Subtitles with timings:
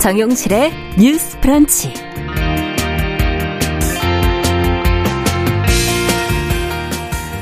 [0.00, 1.92] 정용실의 뉴스 프런치.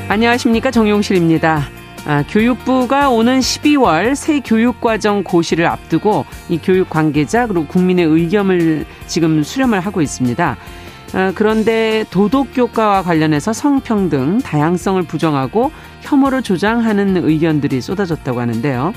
[0.09, 0.73] 안녕하십니까.
[0.73, 1.68] 정용실입니다.
[2.05, 9.45] 아, 교육부가 오는 12월 새 교육과정 고시를 앞두고 이 교육 관계자 그리고 국민의 의견을 지금
[9.45, 10.56] 수렴을 하고 있습니다.
[11.12, 18.95] 아, 그런데 도덕 교과와 관련해서 성평등, 다양성을 부정하고 혐오를 조장하는 의견들이 쏟아졌다고 하는데요.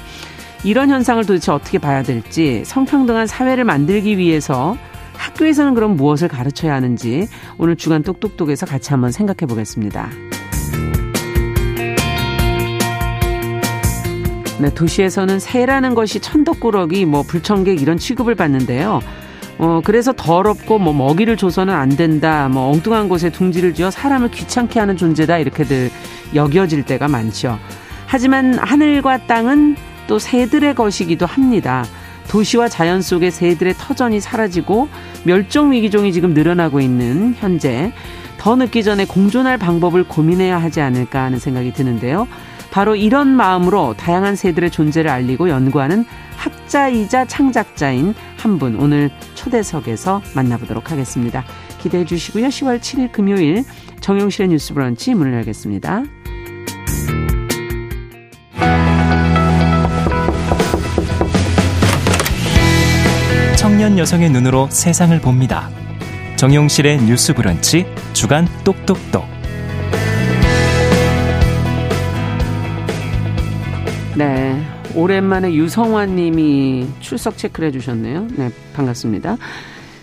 [0.63, 4.77] 이런 현상을 도대체 어떻게 봐야 될지 성평등한 사회를 만들기 위해서
[5.17, 10.09] 학교에서는 그럼 무엇을 가르쳐야 하는지 오늘 주간 똑똑똑에서 같이 한번 생각해 보겠습니다.
[14.59, 18.99] 네, 도시에서는 새라는 것이 천덕꾸러기, 뭐 불청객 이런 취급을 받는데요.
[19.57, 24.79] 어, 그래서 더럽고 뭐 먹이를 줘서는 안 된다, 뭐 엉뚱한 곳에 둥지를 지어 사람을 귀찮게
[24.79, 25.89] 하는 존재다 이렇게들
[26.35, 27.57] 여겨질 때가 많죠.
[28.05, 29.75] 하지만 하늘과 땅은
[30.11, 31.85] 또 새들의 것이기도 합니다.
[32.27, 34.89] 도시와 자연 속의 새들의 터전이 사라지고
[35.23, 37.93] 멸종 위기종이 지금 늘어나고 있는 현재
[38.37, 42.27] 더 늦기 전에 공존할 방법을 고민해야 하지 않을까 하는 생각이 드는데요.
[42.71, 46.03] 바로 이런 마음으로 다양한 새들의 존재를 알리고 연구하는
[46.35, 51.45] 학자이자 창작자인 한 분 오늘 초대석에서 만나보도록 하겠습니다.
[51.79, 52.47] 기대해 주시고요.
[52.47, 53.63] 10월 7일 금요일
[54.01, 56.03] 정용실의 뉴스 브런치 문을 열겠습니다.
[63.81, 65.67] 청년 여성의 눈으로 세상을 봅니다.
[66.35, 69.25] 정용실의 뉴스 브런치 주간 똑똑똑.
[74.15, 74.63] 네.
[74.93, 78.27] 오랜만에 유성환 님이 출석 체크를 해주셨네요.
[78.37, 79.37] 네, 반갑습니다.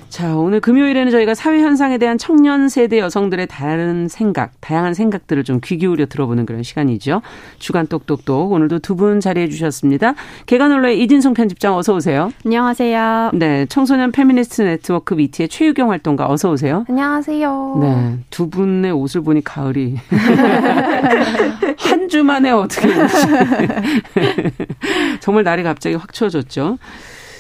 [0.09, 5.61] 자, 오늘 금요일에는 저희가 사회 현상에 대한 청년 세대 여성들의 다른 생각, 다양한 생각들을 좀
[5.61, 7.21] 귀 기울여 들어보는 그런 시간이죠.
[7.59, 10.15] 주간 똑똑똑 오늘도 두 분 자리해 주셨습니다.
[10.47, 12.33] 계간 홀로의 이진송 편집장 어서 오세요.
[12.45, 13.33] 안녕하세요.
[13.35, 16.85] 네, 청소년 페미니스트 네트워크 위티의 최유경 활동가 어서 오세요.
[16.89, 17.79] 안녕하세요.
[17.81, 19.97] 네, 두 분의 옷을 보니 가을이
[21.79, 22.89] 한 주 만에 어떻게
[25.21, 26.79] 정말 날이 갑자기 확 추워졌죠.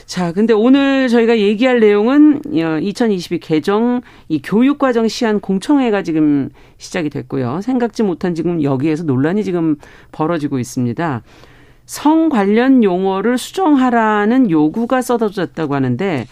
[0.08, 2.41] 자, 근데 오늘 저희가 얘기할 내용은
[2.80, 6.48] 2022 개정 이 교육과정 시한 공청회가 지금
[6.78, 7.60] 시작이 됐고요.
[7.60, 9.76] 생각지 못한 지금 여기에서 논란이 지금
[10.10, 11.22] 벌어지고 있습니다.
[11.84, 16.26] 성 관련 용어를 수정하라는 요구가 쏟아졌다고 하는데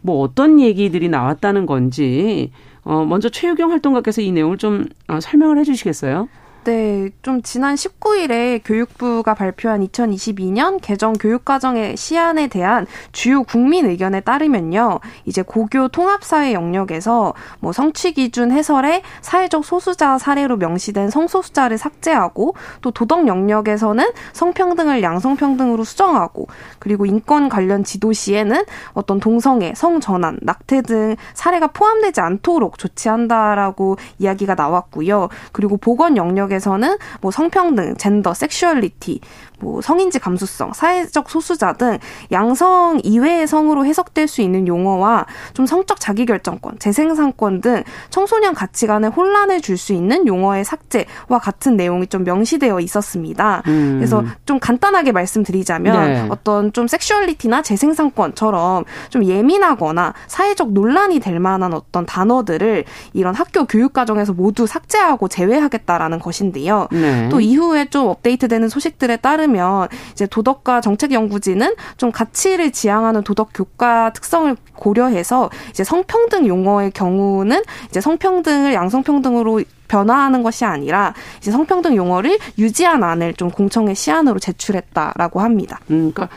[0.00, 2.50] 뭐 어떤 얘기들이 나왔다는 건지
[2.84, 6.26] 어 먼저 최유경 활동가께서 이 내용을 좀 어, 설명을 해 주시겠어요?
[6.64, 15.00] 네, 좀 지난 19일에 교육부가 발표한 2022년 개정 교육과정의 시안에 대한 주요 국민 의견에 따르면요.
[15.24, 22.90] 이제 고교 통합사회 영역에서 뭐 성취 기준 해설에 사회적 소수자 사례로 명시된 성소수자를 삭제하고 또
[22.90, 26.46] 도덕 영역에서는 성평등을 양성평등으로 수정하고
[26.78, 34.56] 그리고 인권 관련 지도 시에는 어떤 동성애, 성전환, 낙태 등 사례가 포함되지 않도록 조치한다라고 이야기가
[34.56, 35.30] 나왔고요.
[35.52, 39.20] 그리고 보건 영역 지역에서는 뭐 성평등, 젠더, 섹슈얼리티,
[39.60, 41.98] 뭐 성인지 감수성, 사회적 소수자 등
[42.32, 49.60] 양성 이외의 성으로 해석될 수 있는 용어와 좀 성적 자기결정권, 재생산권 등 청소년 가치관에 혼란을
[49.60, 53.62] 줄 수 있는 용어의 삭제와 같은 내용이 좀 명시되어 있었습니다.
[53.66, 53.94] 음.
[53.96, 56.26] 그래서 좀 간단하게 말씀드리자면 네.
[56.28, 62.84] 어떤 좀 섹슈얼리티나 재생산권처럼 좀 예민하거나 사회적 논란이 될 만한 어떤 단어들을
[63.14, 66.88] 이런 학교 교육 과정에서 모두 삭제하고 제외하겠다라는 것 인데요.
[66.92, 67.28] 네.
[67.30, 73.50] 또 이후에 좀 업데이트되는 소식들에 따르면 따르면 이제 도덕과 정책 연구진은 좀 가치를 지향하는 도덕
[73.54, 81.96] 교과 특성을 고려해서 이제 성평등 용어의 경우는 이제 성평등을 양성평등으로 변화하는 것이 아니라 이제 성평등
[81.96, 85.80] 용어를 유지한 안을 좀 공청회 시안으로 제출했다라고 합니다.
[85.90, 86.28] 음, 그러니까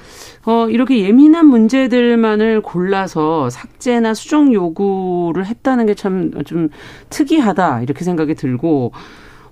[0.46, 6.70] 어, 이렇게 예민한 문제들만을 골라서 삭제나 수정 요구를 했다는 게 참 좀
[7.10, 8.92] 특이하다 이렇게 생각이 들고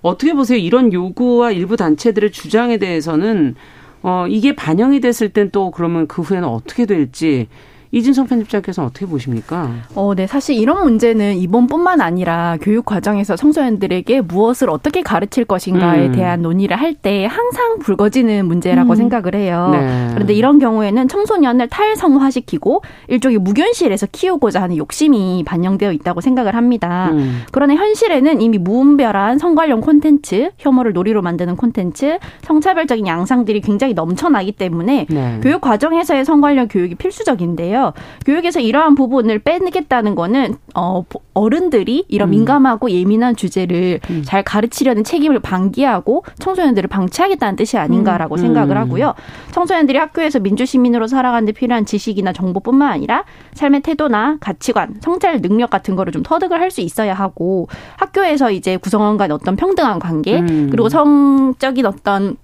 [0.02, 0.58] 어떻게 보세요?
[0.58, 3.54] 이런 요구와 일부 단체들의 주장에 대해서는
[4.02, 7.46] 어 이게 반영이 됐을 땐 또 그러면 그 후에는 어떻게 될지
[7.92, 9.70] 이진성 편집장께서는 어떻게 보십니까?
[9.94, 10.26] 어, 네.
[10.26, 16.12] 사실 이런 문제는 이번뿐만 아니라 교육 과정에서 청소년들에게 무엇을 어떻게 가르칠 것인가에 음.
[16.12, 18.96] 대한 논의를 할 때 항상 불거지는 문제라고 음.
[18.96, 19.70] 생각을 해요.
[19.72, 20.10] 네.
[20.12, 27.08] 그런데 이런 경우에는 청소년을 탈성화시키고 일종의 무견실에서 키우고자 하는 욕심이 반영되어 있다고 생각을 합니다.
[27.12, 27.42] 음.
[27.50, 34.52] 그러나 현실에는 이미 무분별한 성 관련 콘텐츠, 혐오를 놀이로 만드는 콘텐츠, 성차별적인 양상들이 굉장히 넘쳐나기
[34.52, 35.40] 때문에 네.
[35.42, 37.81] 교육 과정에서의 성 관련 교육이 필수적인데요.
[37.82, 37.92] 있고요.
[38.24, 42.30] 교육에서 이러한 부분을 빼겠다는 거는 어 어른들이 이런 음.
[42.30, 44.22] 민감하고 예민한 주제를 음.
[44.24, 48.38] 잘 가르치려는 책임을 방기하고 청소년들을 방치하겠다는 뜻이 아닌가라고 음.
[48.38, 49.14] 생각을 하고요.
[49.50, 53.24] 청소년들이 학교에서 민주 시민으로 살아가는 데 필요한 지식이나 정보뿐만 아니라
[53.54, 57.68] 삶의 태도나 가치관, 성찰 능력 같은 거를 좀 터득을 할 수 있어야 하고
[57.98, 60.68] 학교에서 이제 구성원 간 어떤 평등한 관계 음.
[60.70, 62.36] 그리고 성적인 어떤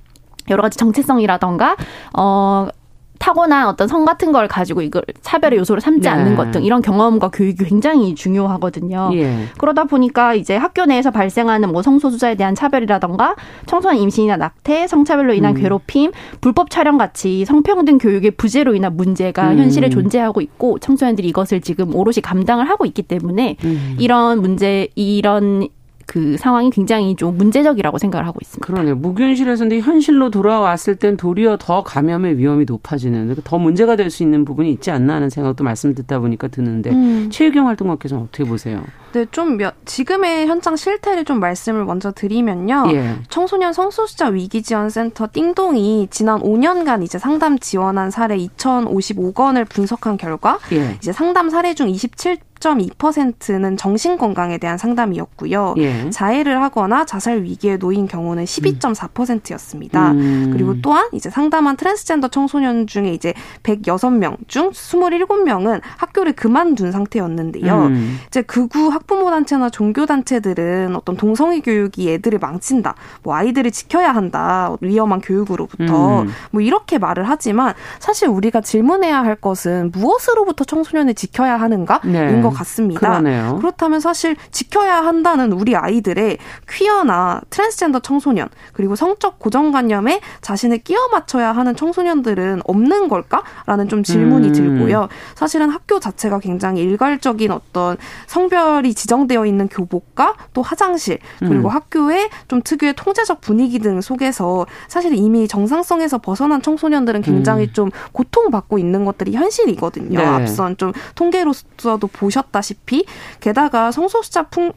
[0.51, 1.77] 여러 가지 정체성이라던가
[2.15, 2.69] 어
[3.19, 6.09] 타고난 어떤 성 같은 걸 가지고 이걸 차별의 요소를 삼지 네.
[6.09, 9.11] 않는 것 등 이런 경험과 교육이 굉장히 중요하거든요.
[9.15, 9.45] 예.
[9.59, 13.37] 그러다 보니까 이제 학교 내에서 발생하는 뭐 성소수자에 대한 차별이라던가
[13.67, 15.61] 청소년 임신이나 낙태, 성차별로 인한 음.
[15.61, 19.59] 괴롭힘, 불법 촬영 같이 성평등 교육의 부재로 인한 문제가 음.
[19.59, 23.97] 현실에 존재하고 있고 청소년들이 이것을 지금 오롯이 감당을 하고 있기 때문에 음.
[23.99, 25.69] 이런 문제 이런
[26.09, 28.67] 그 상황이 굉장히 좀 문제적이라고 생각을 하고 있습니다.
[28.67, 28.97] 그러네요.
[28.97, 34.23] 무균실에서 근데 현실로 돌아왔을 땐 도리어 더 감염의 위험이 높아지는 그러니까 더 문제가 될 수
[34.23, 37.29] 있는 부분이 있지 않나 하는 생각도 말씀 듣다 보니까 드는데 음.
[37.31, 38.83] 최유경 활동가께서는 어떻게 보세요?
[39.13, 42.85] 네, 좀 몇, 지금의 현장 실태를 좀 말씀을 먼저 드리면요.
[42.93, 43.17] 예.
[43.29, 50.95] 청소년 성소수자 위기지원센터 띵동이 지난 5년간 이제 상담 지원한 사례 2,055건을 분석한 결과 예.
[50.97, 55.75] 이제 상담 사례 중 27, 10.2%는 정신 건강에 대한 상담이었고요.
[55.79, 56.11] 예.
[56.11, 60.13] 자해를 하거나 자살 위기에 놓인 경우는 12.4%였습니다.
[60.13, 60.51] 음.
[60.53, 67.87] 그리고 또한 이제 상담한 트랜스젠더 청소년 중에 이제 106명 중 27명은 학교를 그만둔 상태였는데요.
[67.87, 68.19] 음.
[68.27, 72.95] 이제 극우 학부모 단체나 종교 단체들은 어떤 동성애 교육이 애들을 망친다.
[73.23, 74.77] 뭐 아이들을 지켜야 한다.
[74.81, 76.29] 위험한 교육으로부터 음.
[76.51, 82.01] 뭐 이렇게 말을 하지만 사실 우리가 질문해야 할 것은 무엇으로부터 청소년을 지켜야 하는가?
[82.05, 82.29] 네.
[82.51, 83.01] 것 같습니다.
[83.01, 83.57] 그러네요.
[83.59, 91.53] 그렇다면 사실 지켜야 한다는 우리 아이들의 퀴어나 트랜스젠더 청소년 그리고 성적 고정관념에 자신을 끼워 맞춰야
[91.53, 94.53] 하는 청소년들은 없는 걸까라는 좀 질문이 음.
[94.53, 95.09] 들고요.
[95.35, 97.97] 사실은 학교 자체가 굉장히 일괄적인 어떤
[98.27, 101.75] 성별이 지정되어 있는 교복과 또 화장실 그리고 음.
[101.75, 107.73] 학교의 좀 특유의 통제적 분위기 등 속에서 사실 이미 정상성에서 벗어난 청소년들은 굉장히 음.
[107.73, 110.19] 좀 고통받고 있는 것들이 현실이거든요.
[110.19, 110.25] 네.
[110.25, 113.05] 앞선 좀 통계로서도 보셔 보셨다시피
[113.41, 114.73] 게다가 성소수자 풍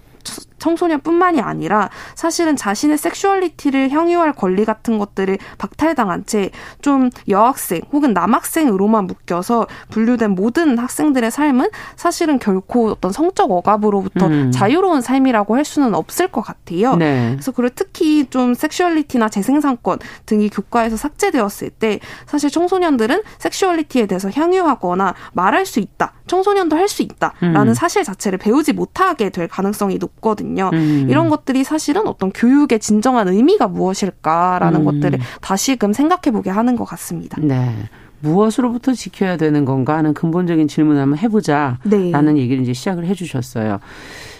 [0.62, 9.06] 청소년뿐만이 아니라 사실은 자신의 섹슈얼리티를 향유할 권리 같은 것들을 박탈당한 채 좀 여학생 혹은 남학생으로만
[9.08, 14.52] 묶여서 분류된 모든 학생들의 삶은 사실은 결코 어떤 성적 억압으로부터 음.
[14.52, 16.96] 자유로운 삶이라고 할 수는 없을 것 같아요.
[16.96, 17.32] 네.
[17.32, 25.14] 그래서 그리고 특히 좀 섹슈얼리티나 재생산권 등이 교과에서 삭제되었을 때 사실 청소년들은 섹슈얼리티에 대해서 향유하거나
[25.34, 26.14] 말할 수 있다.
[26.28, 27.74] 청소년도 할 수 있다라는 음.
[27.74, 30.51] 사실 자체를 배우지 못하게 될 가능성이 높거든요.
[30.52, 30.70] 있거든요.
[30.74, 31.08] 음.
[31.10, 34.86] 이런 것들이 사실은 어떤 교육의 진정한 의미가 무엇일까라는 음.
[34.86, 37.38] 것들을 다시금 생각해 보게 하는 것 같습니다.
[37.42, 37.72] 네.
[38.20, 42.42] 무엇으로부터 지켜야 되는 건가 하는 근본적인 질문을 한번 해보자 라는 네.
[42.42, 43.80] 얘기를 이제 시작을 해주셨어요.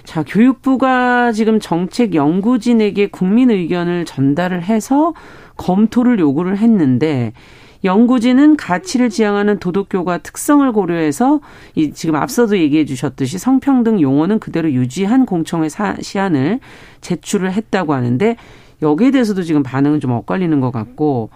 [0.04, 5.14] 자, 교육부가 지금 정책 연구진에게 국민 의견을 전달을 해서
[5.58, 7.34] 검토를 요구를 했는데
[7.84, 11.42] 연구진은 가치를 지향하는 도덕교과 특성을 고려해서
[11.76, 16.60] 이 지금 앞서도 얘기해 주셨듯이 성평등 용어는 그대로 유지한 공청회 사, 시안을
[17.02, 18.36] 제출을 했다고 하는데
[18.82, 21.30] 여기에 대해서도 지금 반응은 좀 엇갈리는 것 같고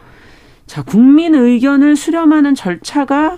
[0.67, 3.37] 자 국민 의견을 수렴하는 절차가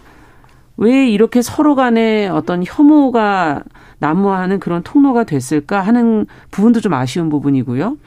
[0.78, 3.64] 왜 이렇게 서로 간에 어떤 혐오가
[4.00, 7.98] 난무하는 그런 통로가 됐을까 하는 부분도 좀 아쉬운 부분이고요.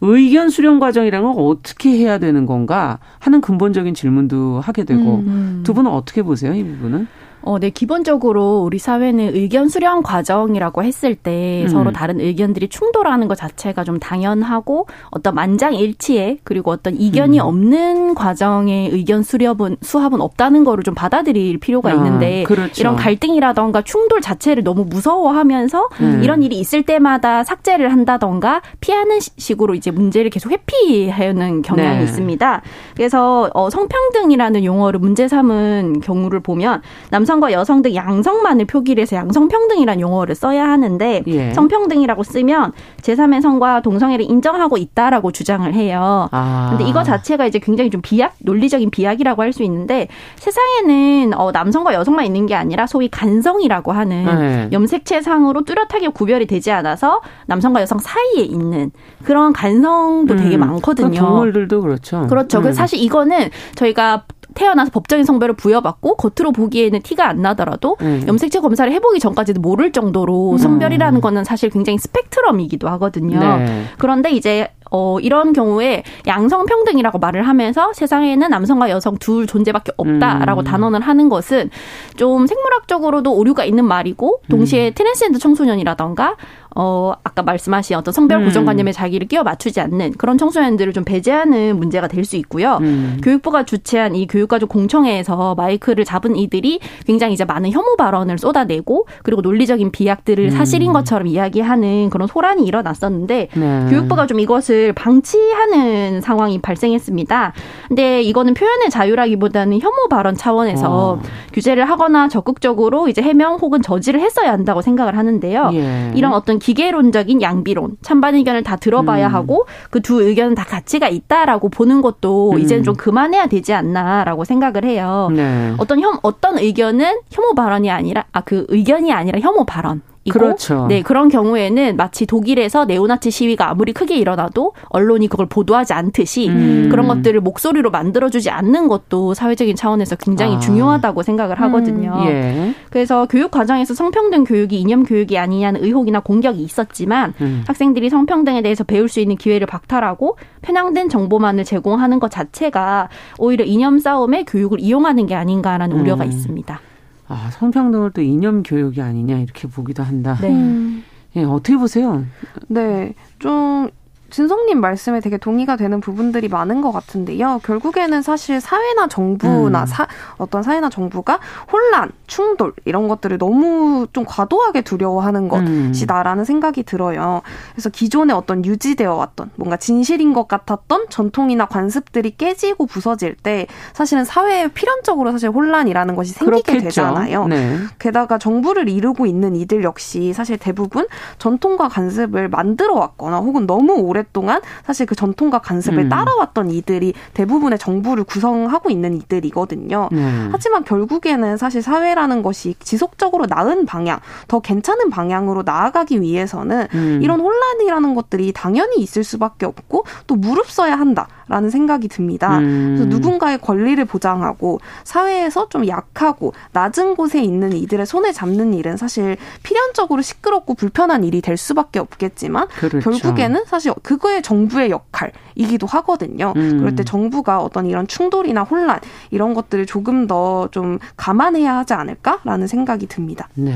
[0.00, 5.26] 의견 수렴 과정이라는 건 어떻게 해야 되는 건가 하는 근본적인 질문도 하게 되고 음.
[5.26, 5.60] 음.
[5.64, 7.06] 두 분은 어떻게 보세요 이 부분은?
[7.46, 7.70] 어, 네.
[7.70, 11.68] 기본적으로 우리 사회는 의견 수렴 과정이라고 했을 때 음.
[11.68, 17.44] 서로 다른 의견들이 충돌하는 것 자체가 좀 당연하고 어떤 만장일치에 그리고 어떤 이견이 음.
[17.44, 22.80] 없는 과정의 의견 수렴은 수합은 없다는 거를 좀 받아들일 필요가 아, 있는데 그렇죠.
[22.80, 26.20] 이런 갈등이라던가 충돌 자체를 너무 무서워하면서 음.
[26.22, 32.04] 이런 일이 있을 때마다 삭제를 한다던가 피하는 식으로 이제 문제를 계속 회피하는 경향이 네.
[32.04, 32.62] 있습니다.
[32.96, 39.16] 그래서 어, 성평등이라는 용어를 문제 삼은 경우를 보면 남성 남성과 여성 등 양성만을 표기를 해서
[39.16, 41.52] 양성평등이라는 용어를 써야 하는데 예.
[41.52, 42.72] 성평등이라고 쓰면
[43.02, 46.28] 제3의 성과 동성애를 인정하고 있다라고 주장을 해요.
[46.32, 46.68] 아.
[46.70, 51.94] 근데 이거 자체가 이제 굉장히 좀 비약 논리적인 비약이라고 할 수 있는데 세상에는 어, 남성과
[51.94, 54.68] 여성만 있는 게 아니라 소위 간성이라고 하는 네.
[54.72, 58.90] 염색체상으로 뚜렷하게 구별이 되지 않아서 남성과 여성 사이에 있는
[59.22, 60.38] 그런 간성도 음.
[60.38, 61.20] 되게 많거든요.
[61.20, 62.26] 동물들도 그렇죠.
[62.26, 62.58] 그렇죠.
[62.58, 62.62] 음.
[62.62, 68.24] 그래서 사실 이거는 저희가 태어나서 법적인 성별을 부여받고 겉으로 보기에는 티가 안 나더라도 음.
[68.26, 70.58] 염색체 검사를 해보기 전까지도 모를 정도로 음.
[70.58, 73.38] 성별이라는 거는 사실 굉장히 스펙트럼이기도 하거든요.
[73.38, 73.84] 네.
[73.98, 80.64] 그런데 이제 어, 이런 경우에 양성평등이라고 말을 하면서 세상에는 남성과 여성 둘 존재밖에 없다라고 음.
[80.64, 81.70] 단언을 하는 것은
[82.16, 84.94] 좀 생물학적으로도 오류가 있는 말이고 동시에 음.
[84.94, 86.36] 트랜스젠더 청소년이라던가
[86.74, 88.46] 어, 아까 말씀하신 어떤 성별 음.
[88.46, 92.78] 고정관념에 자기를 끼워 맞추지 않는 그런 청소년들을 좀 배제하는 문제가 될 수 있고요.
[92.80, 93.20] 음.
[93.22, 99.42] 교육부가 주최한 이 교육가족 공청회에서 마이크를 잡은 이들이 굉장히 이제 많은 혐오 발언을 쏟아내고 그리고
[99.42, 100.50] 논리적인 비약들을 음.
[100.50, 103.86] 사실인 것처럼 이야기하는 그런 소란이 일어났었는데 네.
[103.90, 107.52] 교육부가 좀 이것을 방치하는 상황이 발생했습니다.
[107.88, 111.20] 근데 이거는 표현의 자유라기보다는 혐오 발언 차원에서 어.
[111.52, 115.70] 규제를 하거나 적극적으로 이제 해명 혹은 저지를 했어야 한다고 생각을 하는데요.
[115.74, 116.12] 예.
[116.14, 119.34] 이런 어떤 기계론적인 양비론, 찬반 의견을 다 들어봐야 음.
[119.34, 122.58] 하고 그 두 의견은 다 가치가 있다라고 보는 것도 음.
[122.58, 125.28] 이제는 좀 그만해야 되지 않나라고 생각을 해요.
[125.34, 125.74] 네.
[125.76, 130.00] 어떤 혐 어떤 의견은 혐오 발언이 아니라 아 그 의견이 아니라 혐오 발언.
[130.24, 130.86] 이고 그렇죠.
[130.88, 136.88] 네, 그런 경우에는 마치 독일에서 네오나치 시위가 아무리 크게 일어나도 언론이 그걸 보도하지 않듯이 음.
[136.90, 140.58] 그런 것들을 목소리로 만들어주지 않는 것도 사회적인 차원에서 굉장히 아.
[140.60, 142.14] 중요하다고 생각을 하거든요.
[142.22, 142.26] 음.
[142.26, 142.74] 예.
[142.90, 147.64] 그래서 교육 과정에서 성평등 교육이 이념 교육이 아니냐는 의혹이나 공격이 있었지만 음.
[147.66, 153.98] 학생들이 성평등에 대해서 배울 수 있는 기회를 박탈하고 편향된 정보만을 제공하는 것 자체가 오히려 이념
[153.98, 156.30] 싸움에 교육을 이용하는 게 아닌가라는 우려가 음.
[156.30, 156.80] 있습니다.
[157.28, 160.36] 아, 성평등을 또 이념 교육이 아니냐 이렇게 보기도 한다.
[160.40, 161.02] 네.
[161.36, 162.24] 예, 어떻게 보세요?
[162.68, 163.14] 네.
[163.38, 163.88] 좀
[164.34, 167.60] 진성님 말씀에 되게 동의가 되는 부분들이 많은 것 같은데요.
[167.62, 169.86] 결국에는 사실 사회나 정부나 음.
[169.86, 171.38] 사, 어떤 사회나 정부가
[171.72, 175.88] 혼란, 충돌 이런 것들을 너무 좀 과도하게 두려워하는 음.
[175.92, 176.44] 것이다라는 음.
[176.44, 177.42] 생각이 들어요.
[177.74, 184.24] 그래서 기존에 어떤 유지되어 왔던 뭔가 진실인 것 같았던 전통이나 관습들이 깨지고 부서질 때 사실은
[184.24, 186.88] 사회에 필연적으로 사실 혼란이라는 것이 생기게 그렇겠죠.
[186.88, 187.46] 되잖아요.
[187.46, 187.76] 네.
[188.00, 191.06] 게다가 정부를 이루고 있는 이들 역시 사실 대부분
[191.38, 196.08] 전통과 관습을 만들어 왔거나 혹은 너무 오래 오랫동안 사실 그 전통과 간습을 음.
[196.08, 200.08] 따라왔던 이들이 대부분의 정부를 구성하고 있는 이들이거든요.
[200.12, 200.48] 음.
[200.50, 207.20] 하지만 결국에는 사실 사회라는 것이 지속적으로 나은 방향, 더 괜찮은 방향으로 나아가기 위해서는 음.
[207.22, 212.58] 이런 혼란이라는 것들이 당연히 있을 수밖에 없고 또 무릅써야 한다라는 생각이 듭니다.
[212.58, 212.96] 음.
[212.96, 219.36] 그래서 누군가의 권리를 보장하고 사회에서 좀 약하고 낮은 곳에 있는 이들의 손에 잡는 일은 사실
[219.62, 223.00] 필연적으로 시끄럽고 불편한 일이 될 수밖에 없겠지만 그렇죠.
[223.00, 226.52] 결국에는 사실 그 거의 정부의 역할이기도 하거든요.
[226.56, 226.78] 음.
[226.78, 232.66] 그럴 때 정부가 어떤 이런 충돌이나 혼란 이런 것들을 조금 더 좀 감안해야 하지 않을까라는
[232.66, 233.48] 생각이 듭니다.
[233.54, 233.74] 네.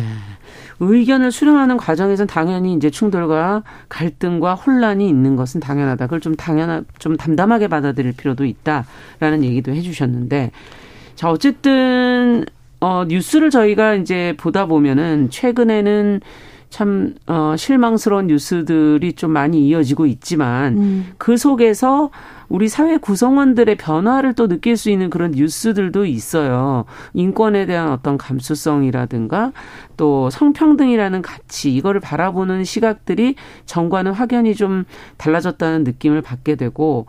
[0.80, 6.06] 의견을 수렴하는 과정에서는 당연히 이제 충돌과 갈등과 혼란이 있는 것은 당연하다.
[6.06, 10.50] 그걸 좀 당연하, 좀 담담하게 받아들일 필요도 있다라는 얘기도 해주셨는데,
[11.14, 12.44] 자 어쨌든
[12.80, 16.20] 어 뉴스를 저희가 이제 보다 보면은 최근에는
[16.70, 21.06] 참 어, 실망스러운 뉴스들이 좀 많이 이어지고 있지만 음.
[21.16, 22.10] 그 속에서
[22.48, 26.84] 우리 사회 구성원들의 변화를 또 느낄 수 있는 그런 뉴스들도 있어요.
[27.14, 29.52] 인권에 대한 어떤 감수성이라든가
[29.96, 33.34] 또 성평등이라는 가치 이거를 바라보는 시각들이
[33.66, 34.84] 전과는 확연히 좀
[35.18, 37.06] 달라졌다는 느낌을 받게 되고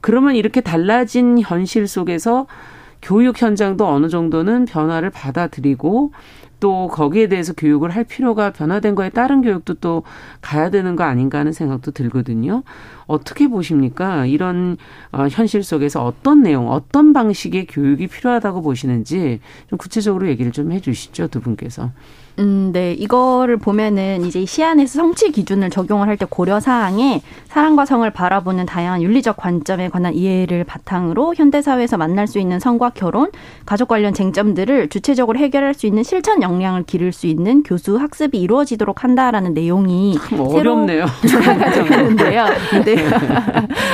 [0.00, 2.46] 그러면 이렇게 달라진 현실 속에서
[3.02, 6.12] 교육 현장도 어느 정도는 변화를 받아들이고
[6.60, 10.02] 또 거기에 대해서 교육을 할 필요가 변화된 거에 따른 교육도 또
[10.40, 12.62] 가야 되는 거 아닌가 하는 생각도 들거든요.
[13.06, 14.26] 어떻게 보십니까?
[14.26, 14.76] 이런
[15.12, 21.28] 어, 현실 속에서 어떤 내용, 어떤 방식의 교육이 필요하다고 보시는지 좀 구체적으로 얘기를 좀 해주시죠,
[21.28, 21.90] 두 분께서.
[22.38, 22.92] 음, 네.
[22.92, 29.02] 이거를 보면은 이제 시안에서 성취 기준을 적용을 할 때 고려 사항에 사랑과 성을 바라보는 다양한
[29.02, 33.30] 윤리적 관점에 관한 이해를 바탕으로 현대 사회에서 만날 수 있는 성과 결혼,
[33.64, 39.04] 가족 관련 쟁점들을 주체적으로 해결할 수 있는 실천 역량을 기를 수 있는 교수 학습이 이루어지도록
[39.04, 41.06] 한다라는 내용이 어렵네요.
[41.22, 41.44] 새로
[42.34, 42.46] 요
[42.84, 42.96] 네.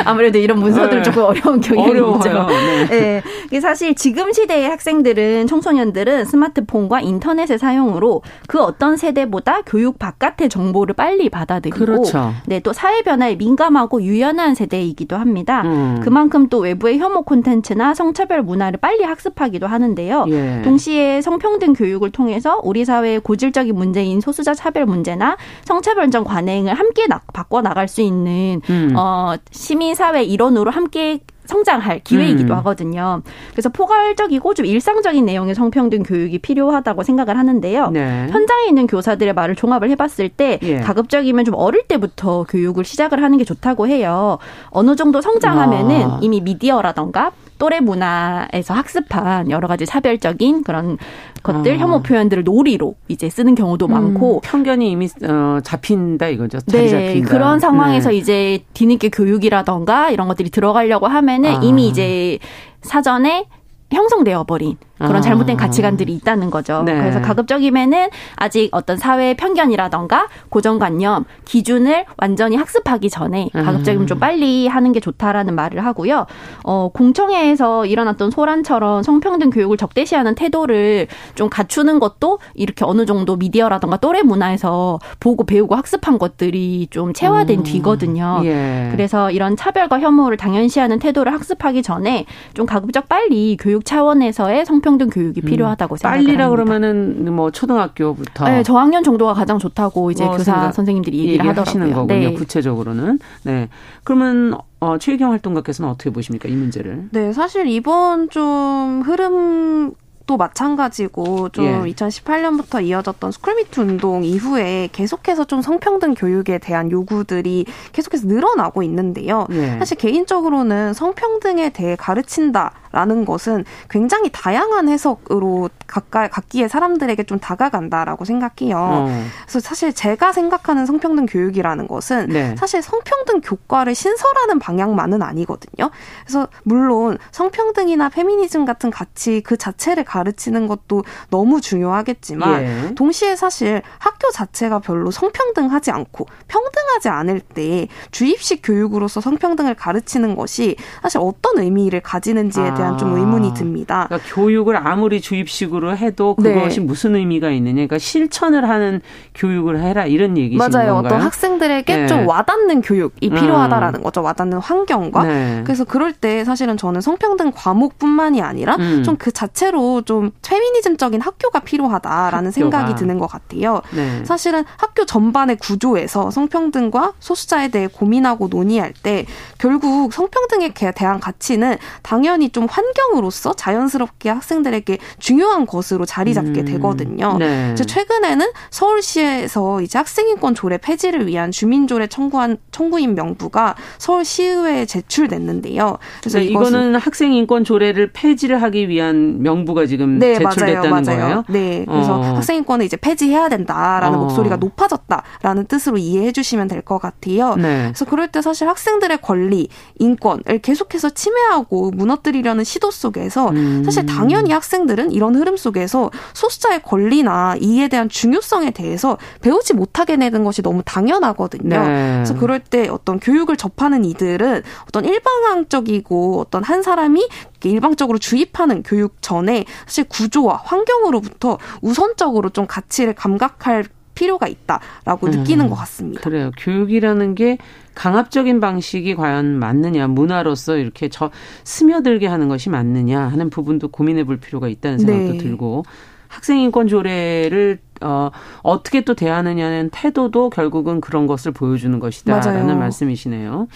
[0.05, 1.03] 아무래도 이런 문서들 네.
[1.03, 2.47] 조금 어려운 경향이 있죠.
[2.91, 3.23] 네.
[3.51, 3.61] 네.
[3.61, 11.29] 사실 지금 시대의 학생들은 청소년들은 스마트폰과 인터넷의 사용으로 그 어떤 세대보다 교육 바깥의 정보를 빨리
[11.29, 12.33] 받아들이고 그렇죠.
[12.47, 15.63] 네, 또 사회 변화에 민감하고 유연한 세대이기도 합니다.
[15.63, 16.01] 음.
[16.03, 20.27] 그만큼 또 외부의 혐오 콘텐츠나 성차별 문화를 빨리 학습하기도 하는데요.
[20.29, 20.63] 예.
[20.63, 27.21] 동시에 성평등 교육을 통해서 우리 사회의 고질적인 문제인 소수자 차별 문제나 성차별적 관행을 함께 나,
[27.33, 28.95] 바꿔 나갈 수 있는 음.
[28.97, 32.59] 어, 시민 사회 일원으로 함께 성장할 기회이기도 음.
[32.59, 33.23] 하거든요.
[33.53, 37.91] 그래서 포괄적이고 좀 일상적인 내용의 성평등 교육이 필요하다고 생각을 하는데요.
[37.91, 38.27] 네.
[38.31, 40.81] 현장에 있는 교사들의 말을 종합을 해봤을 때 예.
[40.81, 44.39] 가급적이면 좀 어릴 때부터 교육을 시작을 하는 게 좋다고 해요.
[44.71, 46.19] 어느 정도 성장하면은 아.
[46.23, 47.33] 이미 미디어라던가
[47.65, 50.99] 또래 문화에서 학습한 여러 가지 차별적인 그런
[51.43, 51.79] 것들 아.
[51.79, 56.59] 혐오 표현들을 놀이로 이제 쓰는 경우도 음, 많고 편견이 이미 어, 잡힌다 이거죠.
[56.67, 57.31] 네, 잡힌다.
[57.31, 58.17] 그런 상황에서 네.
[58.17, 61.61] 이제 뒤늦게 교육이라던가 이런 것들이 들어가려고 하면은 아.
[61.63, 62.39] 이미 이제
[62.83, 63.47] 사전에
[63.91, 65.21] 형성되어 버린 그런 아.
[65.21, 66.83] 잘못된 가치관들이 있다는 거죠.
[66.85, 66.97] 네.
[66.97, 73.65] 그래서 가급적이면은 아직 어떤 사회의 편견이라던가 고정관념, 기준을 완전히 학습하기 전에 음.
[73.65, 76.27] 가급적이면 좀 빨리 하는 게 좋다라는 말을 하고요.
[76.63, 83.97] 어, 공청회에서 일어났던 소란처럼 성평등 교육을 적대시하는 태도를 좀 갖추는 것도 이렇게 어느 정도 미디어라던가
[83.97, 87.65] 또래 문화에서 보고 배우고 학습한 것들이 좀 체화된 음.
[87.65, 88.43] 뒤거든요.
[88.45, 88.89] 예.
[88.93, 95.09] 그래서 이런 차별과 혐오를 당연시하는 태도를 학습하기 전에 좀 가급적 빨리 교육 차원에서의 성 성평등
[95.09, 95.47] 교육이 음.
[95.47, 96.29] 필요하다고 생각합니다.
[96.29, 101.95] 빨리라 그러면은 뭐 초등학교부터 네, 저학년 정도가 가장 좋다고 이제 뭐 교사 선생님들이 얘기를 하더라고요.
[101.95, 102.19] 거군요.
[102.21, 102.33] 네.
[102.35, 103.19] 구체적으로는.
[103.45, 103.69] 네.
[104.05, 107.09] 그러면 어, 최유경 활동가께서는 어떻게 보십니까 이 문제를?
[107.11, 109.93] 네, 사실 이번 좀 흐름
[110.27, 111.93] 또 마찬가지고 좀 예.
[111.93, 119.47] 2018년부터 이어졌던 스쿨미투 운동 이후에 계속해서 좀 성평등 교육에 대한 요구들이 계속해서 늘어나고 있는데요.
[119.51, 119.79] 예.
[119.79, 122.73] 사실 개인적으로는 성평등에 대해 가르친다.
[122.95, 128.77] 라는 것은 굉장히 다양한 해석으로 각각 각기의 사람들에게 좀 다가간다라고 생각해요.
[128.79, 129.25] 어.
[129.43, 132.55] 그래서 사실 제가 생각하는 성평등 교육이라는 것은 네.
[132.57, 135.91] 사실 성평등 교과를 신설하는 방향만은 아니거든요.
[136.25, 142.95] 그래서 물론 성평등이나 페미니즘 같은 가치 그 자체를 가르치는 것도 너무 중요하겠지만 예.
[142.95, 150.77] 동시에 사실 학교 자체가 별로 성평등하지 않고 평등하지 않을 때 주입식 교육으로서 성평등을 가르치는 것이
[151.03, 153.55] 사실 어떤 의미를 가지는지에 대한 대한 좀 의문이 아.
[153.55, 154.07] 듭니다.
[154.09, 156.55] 그러니까 교육을 아무리 주입식으로 해도 네.
[156.55, 156.87] 그것이 네.
[156.87, 157.75] 무슨 의미가 있느냐.
[157.75, 159.01] 그러니까 실천을 하는
[159.35, 160.95] 교육을 해라 이런 얘기신 맞아요.
[160.95, 161.07] 건가요?
[161.07, 162.07] 어떤 학생들에게 네.
[162.07, 163.35] 좀 와닿는 교육이 음.
[163.35, 164.23] 필요하다라는 거죠.
[164.23, 165.25] 와닿는 환경과.
[165.25, 165.63] 네.
[165.65, 169.03] 그래서 그럴 때 사실은 저는 성평등 과목뿐만이 아니라 음.
[169.03, 172.51] 좀그 자체로 좀 페미니즘적인 학교가 필요하다라는 학교가.
[172.51, 173.81] 생각이 드는 것 같아요.
[173.95, 174.25] 네.
[174.25, 179.25] 사실은 학교 전반의 구조에서 성평등과 소수자에 대해 고민하고 논의할 때
[179.59, 186.65] 결국 성평등에 대한 가치는 당연히 좀 환경으로서 자연스럽게 학생들에게 중요한 것으로 자리 잡게 음.
[186.65, 187.37] 되거든요.
[187.39, 187.75] 네.
[187.75, 195.99] 최근에는 서울시에서 이제 학생인권 조례 폐지를 위한 주민조례 청구한 청구인 명부가 서울시의회에 제출됐는데요.
[196.21, 201.19] 그래서 네, 이거는 학생인권 조례를 폐지를 하기 위한 명부가 지금 네, 제출됐다는 맞아요, 맞아요.
[201.21, 201.45] 거예요.
[201.49, 202.23] 네, 그래서 어.
[202.23, 204.23] 학생인권을 이제 폐지해야 된다라는 어.
[204.23, 207.55] 목소리가 높아졌다라는 뜻으로 이해해 주시면 될 것 같아요.
[207.57, 207.85] 네.
[207.87, 213.83] 그래서 그럴 때 사실 학생들의 권리, 인권을 계속해서 침해하고 무너뜨리려는 시도 속에서 음.
[213.85, 220.45] 사실 당연히 학생들은 이런 흐름 속에서 소수자의 권리나 이에 대한 중요성에 대해서 배우지 못하게 되는
[220.45, 221.87] 것이 너무 당연하거든요.
[221.87, 222.13] 네.
[222.17, 227.29] 그래서 그럴 때 어떤 교육을 접하는 이들은 어떤 일방적이고 어떤 한 사람이
[227.63, 235.69] 일방적으로 주입하는 교육 전에 사실 구조와 환경으로부터 우선적으로 좀 가치를 감각할 필요가 있다라고 음, 느끼는
[235.69, 236.21] 것 같습니다.
[236.21, 236.51] 그래요.
[236.59, 237.59] 교육이라는 게
[237.95, 241.31] 강압적인 방식이 과연 맞느냐, 문화로서 이렇게 저
[241.65, 245.39] 스며들게 하는 것이 맞느냐 하는 부분도 고민해 볼 필요가 있다는 생각도 네.
[245.39, 245.85] 들고
[246.29, 248.31] 학생 인권 조례를 어,
[248.63, 252.79] 어떻게 또 대하느냐는 태도도 결국은 그런 것을 보여주는 것이다라는 맞아요.
[252.79, 253.69] 말씀이시네요.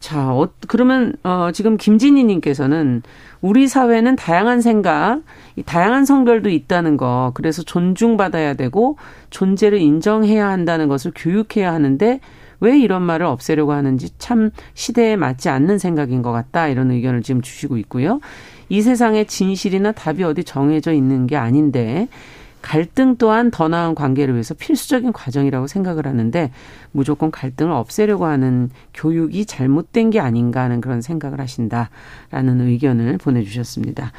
[0.00, 3.02] 자, 어, 그러면 어, 지금 김진희 님께서는
[3.40, 5.22] 우리 사회는 다양한 생각,
[5.66, 8.96] 다양한 성별도 있다는 거, 그래서 존중받아야 되고
[9.30, 12.20] 존재를 인정해야 한다는 것을 교육해야 하는데
[12.60, 16.68] 왜 이런 말을 없애려고 하는지 참 시대에 맞지 않는 생각인 것 같다.
[16.68, 18.20] 이런 의견을 지금 주시고 있고요.
[18.68, 22.08] 이 세상에 진실이나 답이 어디 정해져 있는 게 아닌데
[22.62, 26.50] 갈등 또한 더 나은 관계를 위해서 필수적인 과정이라고 생각을 하는데
[26.92, 34.12] 무조건 갈등을 없애려고 하는 교육이 잘못된 게 아닌가 하는 그런 생각을 하신다라는 의견을 보내주셨습니다.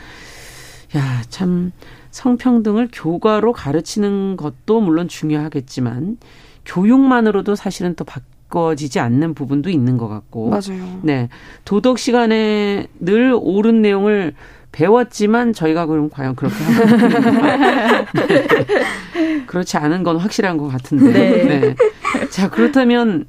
[0.96, 1.72] 야, 참
[2.12, 6.18] 성평등을 교과로 가르치는 것도 물론 중요하겠지만
[6.66, 10.50] 교육만으로도 사실은 또 바꿔지지 않는 부분도 있는 것 같고.
[10.50, 11.00] 맞아요.
[11.04, 11.30] 네.
[11.66, 14.34] 도덕 시간에 늘 옳은 내용을
[14.72, 19.46] 배웠지만 저희가 그럼 과연 그렇게 하고 네.
[19.48, 21.12] 그렇지 않은 건 확실한 것 같은데.
[21.12, 21.60] 네.
[21.60, 21.76] 네.
[22.30, 23.26] 자 그렇다면